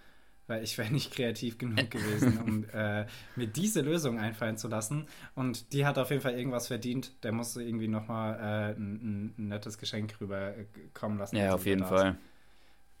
Weil 0.48 0.64
ich 0.64 0.76
wäre 0.76 0.92
nicht 0.92 1.14
kreativ 1.14 1.56
genug 1.56 1.90
gewesen, 1.90 2.38
um 2.38 2.64
äh, 2.74 3.06
mir 3.36 3.46
diese 3.46 3.80
Lösung 3.80 4.18
einfallen 4.18 4.56
zu 4.56 4.66
lassen. 4.66 5.06
Und 5.36 5.72
die 5.72 5.86
hat 5.86 5.98
auf 5.98 6.10
jeden 6.10 6.20
Fall 6.20 6.36
irgendwas 6.36 6.66
verdient. 6.66 7.12
Der 7.22 7.32
musste 7.32 7.62
irgendwie 7.62 7.86
nochmal 7.86 8.34
äh, 8.34 8.78
ein, 8.78 9.34
ein, 9.38 9.48
nettes 9.48 9.78
Geschenk 9.78 10.20
rüberkommen 10.20 11.16
lassen. 11.18 11.36
Ja, 11.36 11.54
auf 11.54 11.64
jeden 11.64 11.84
Fall. 11.84 12.16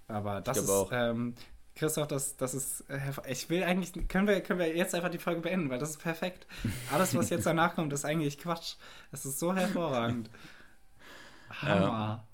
Aber 0.06 0.40
das 0.40 0.58
ist, 0.58 0.88
ähm, 0.92 1.34
Christoph, 1.74 2.06
das, 2.06 2.36
das 2.36 2.54
ist, 2.54 2.84
äh, 2.88 2.98
ich 3.28 3.48
will 3.50 3.64
eigentlich, 3.64 3.92
können 4.08 4.28
wir, 4.28 4.40
können 4.40 4.58
wir 4.58 4.76
jetzt 4.76 4.94
einfach 4.94 5.10
die 5.10 5.18
Folge 5.18 5.40
beenden, 5.40 5.70
weil 5.70 5.78
das 5.78 5.90
ist 5.90 6.02
perfekt. 6.02 6.46
Alles, 6.92 7.14
was 7.16 7.30
jetzt 7.30 7.46
danach 7.46 7.74
kommt, 7.74 7.92
ist 7.92 8.04
eigentlich 8.04 8.38
Quatsch. 8.38 8.74
Das 9.10 9.24
ist 9.24 9.38
so 9.38 9.54
hervorragend. 9.54 10.30
Hammer. 11.60 12.26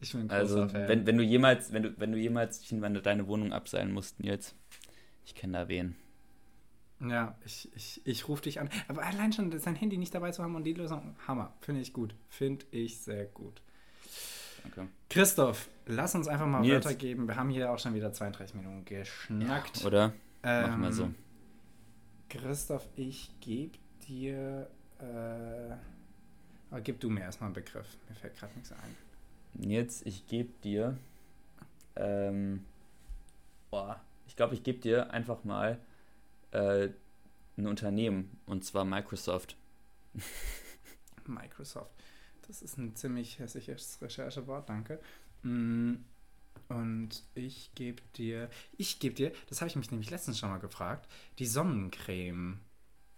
Ich 0.00 0.12
bin 0.12 0.22
ein 0.22 0.30
also, 0.30 0.68
Fan. 0.68 0.88
Wenn, 0.88 1.06
wenn 1.06 1.16
du 1.16 1.24
jemals, 1.24 1.72
wenn 1.72 1.82
du, 1.82 1.94
wenn 1.98 2.12
du 2.12 2.18
jemals 2.18 2.62
deine 3.02 3.26
Wohnung 3.26 3.52
abseilen 3.52 3.92
musst, 3.92 4.20
Nils, 4.20 4.54
ich 5.24 5.34
kenne 5.34 5.58
da 5.58 5.68
wen. 5.68 5.96
Ja, 7.00 7.36
ich, 7.44 7.68
ich, 7.74 8.00
ich 8.04 8.28
rufe 8.28 8.42
dich 8.42 8.60
an. 8.60 8.70
Aber 8.88 9.04
allein 9.04 9.32
schon 9.32 9.56
sein 9.58 9.76
Handy 9.76 9.98
nicht 9.98 10.14
dabei 10.14 10.32
zu 10.32 10.42
haben 10.42 10.54
und 10.56 10.64
die 10.64 10.72
Lösung, 10.72 11.16
Hammer. 11.26 11.52
Finde 11.60 11.80
ich 11.80 11.92
gut. 11.92 12.14
Finde 12.28 12.66
ich 12.70 13.00
sehr 13.00 13.24
gut. 13.26 13.62
Danke. 14.62 14.88
Christoph, 15.08 15.68
lass 15.86 16.14
uns 16.14 16.26
einfach 16.26 16.46
mal 16.46 16.60
Nils. 16.60 16.84
weitergeben. 16.84 17.28
Wir 17.28 17.36
haben 17.36 17.50
hier 17.50 17.70
auch 17.70 17.78
schon 17.78 17.94
wieder 17.94 18.12
32 18.12 18.56
Minuten 18.56 18.84
geschnackt. 18.84 19.80
Ja, 19.80 19.86
oder? 19.86 20.12
Ähm, 20.42 20.62
Machen 20.62 20.82
wir 20.82 20.92
so. 20.92 21.10
Christoph, 22.28 22.88
ich 22.96 23.30
gebe 23.40 23.78
dir. 24.08 24.68
Äh, 24.98 25.76
aber 26.70 26.80
gib 26.80 27.00
du 27.00 27.10
mir 27.10 27.20
erstmal 27.20 27.48
einen 27.48 27.54
Begriff. 27.54 27.86
Mir 28.08 28.14
fällt 28.14 28.36
gerade 28.36 28.54
nichts 28.54 28.72
ein. 28.72 28.96
Jetzt, 29.54 30.06
ich 30.06 30.26
gebe 30.26 30.52
dir. 30.62 30.96
Ähm, 31.96 32.64
boah, 33.70 34.00
ich 34.26 34.36
glaube, 34.36 34.54
ich 34.54 34.62
gebe 34.62 34.78
dir 34.78 35.10
einfach 35.10 35.44
mal 35.44 35.80
äh, 36.52 36.88
ein 37.56 37.66
Unternehmen 37.66 38.38
und 38.46 38.64
zwar 38.64 38.84
Microsoft. 38.84 39.56
Microsoft. 41.26 41.90
Das 42.46 42.62
ist 42.62 42.78
ein 42.78 42.94
ziemlich 42.96 43.38
hässliches 43.38 44.00
Recherchewort, 44.00 44.68
danke. 44.68 45.00
Mm, 45.42 45.96
und 46.68 47.22
ich 47.34 47.70
gebe 47.74 48.02
dir, 48.16 48.50
ich 48.76 49.00
gebe 49.00 49.14
dir, 49.14 49.32
das 49.48 49.60
habe 49.60 49.68
ich 49.68 49.76
mich 49.76 49.90
nämlich 49.90 50.10
letztens 50.10 50.38
schon 50.38 50.50
mal 50.50 50.58
gefragt, 50.58 51.08
die 51.38 51.46
Sonnencreme. 51.46 52.60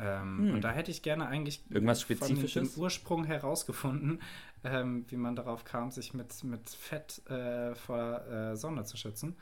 Ähm, 0.00 0.38
hm. 0.38 0.54
Und 0.54 0.60
da 0.62 0.70
hätte 0.70 0.90
ich 0.90 1.02
gerne 1.02 1.26
eigentlich 1.26 1.62
irgendwas 1.68 2.00
Spezifisches 2.00 2.52
von 2.52 2.74
dem 2.74 2.82
Ursprung 2.82 3.24
herausgefunden, 3.24 4.22
ähm, 4.64 5.04
wie 5.08 5.16
man 5.16 5.36
darauf 5.36 5.64
kam, 5.64 5.90
sich 5.90 6.14
mit, 6.14 6.42
mit 6.42 6.70
Fett 6.70 7.20
äh, 7.28 7.74
vor 7.74 8.26
äh, 8.26 8.56
Sonne 8.56 8.84
zu 8.84 8.96
schützen. 8.96 9.36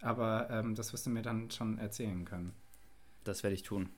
Aber 0.00 0.48
ähm, 0.50 0.74
das 0.74 0.92
wirst 0.92 1.06
du 1.06 1.10
mir 1.10 1.22
dann 1.22 1.50
schon 1.50 1.78
erzählen 1.78 2.24
können. 2.24 2.54
Das 3.24 3.42
werde 3.42 3.54
ich 3.54 3.62
tun. 3.62 3.90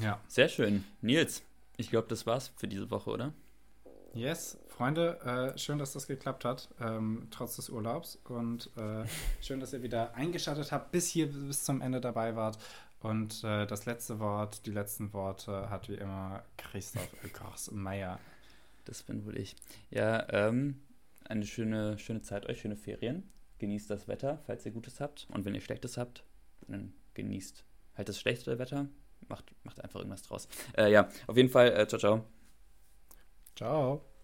Ja. 0.00 0.20
Sehr 0.26 0.48
schön. 0.48 0.84
Nils, 1.00 1.42
ich 1.76 1.90
glaube, 1.90 2.08
das 2.08 2.26
war's 2.26 2.52
für 2.56 2.66
diese 2.66 2.90
Woche, 2.90 3.10
oder? 3.10 3.32
Yes, 4.14 4.58
Freunde, 4.68 5.20
äh, 5.54 5.58
schön, 5.58 5.78
dass 5.78 5.92
das 5.92 6.06
geklappt 6.06 6.46
hat, 6.46 6.68
ähm, 6.80 7.28
trotz 7.30 7.56
des 7.56 7.68
Urlaubs. 7.68 8.18
Und 8.24 8.70
äh, 8.76 9.04
schön, 9.42 9.60
dass 9.60 9.72
ihr 9.72 9.82
wieder 9.82 10.14
eingeschaltet 10.14 10.72
habt, 10.72 10.90
bis 10.90 11.08
hier 11.08 11.30
bis 11.30 11.64
zum 11.64 11.82
Ende 11.82 12.00
dabei 12.00 12.34
wart. 12.34 12.58
Und 13.06 13.44
äh, 13.44 13.66
das 13.66 13.86
letzte 13.86 14.18
Wort, 14.18 14.66
die 14.66 14.72
letzten 14.72 15.12
Worte 15.12 15.70
hat 15.70 15.88
wie 15.88 15.94
immer 15.94 16.42
Christoph 16.56 17.08
Meyer. 17.70 18.18
Das 18.84 19.04
bin 19.04 19.24
wohl 19.24 19.38
ich. 19.38 19.54
Ja, 19.90 20.26
ähm, 20.32 20.80
eine 21.24 21.46
schöne, 21.46 21.98
schöne 21.98 22.22
Zeit 22.22 22.46
euch, 22.46 22.60
schöne 22.60 22.76
Ferien. 22.76 23.30
Genießt 23.58 23.88
das 23.90 24.08
Wetter, 24.08 24.40
falls 24.46 24.66
ihr 24.66 24.72
Gutes 24.72 25.00
habt. 25.00 25.28
Und 25.32 25.44
wenn 25.44 25.54
ihr 25.54 25.60
Schlechtes 25.60 25.96
habt, 25.96 26.24
dann 26.66 26.92
genießt 27.14 27.64
halt 27.96 28.08
das 28.08 28.18
schlechte 28.18 28.58
Wetter. 28.58 28.88
Macht, 29.28 29.54
macht 29.62 29.82
einfach 29.82 30.00
irgendwas 30.00 30.22
draus. 30.22 30.48
Äh, 30.76 30.90
ja, 30.90 31.08
auf 31.28 31.36
jeden 31.36 31.48
Fall, 31.48 31.72
äh, 31.72 31.86
ciao, 31.86 31.98
ciao. 31.98 32.24
Ciao. 33.54 34.15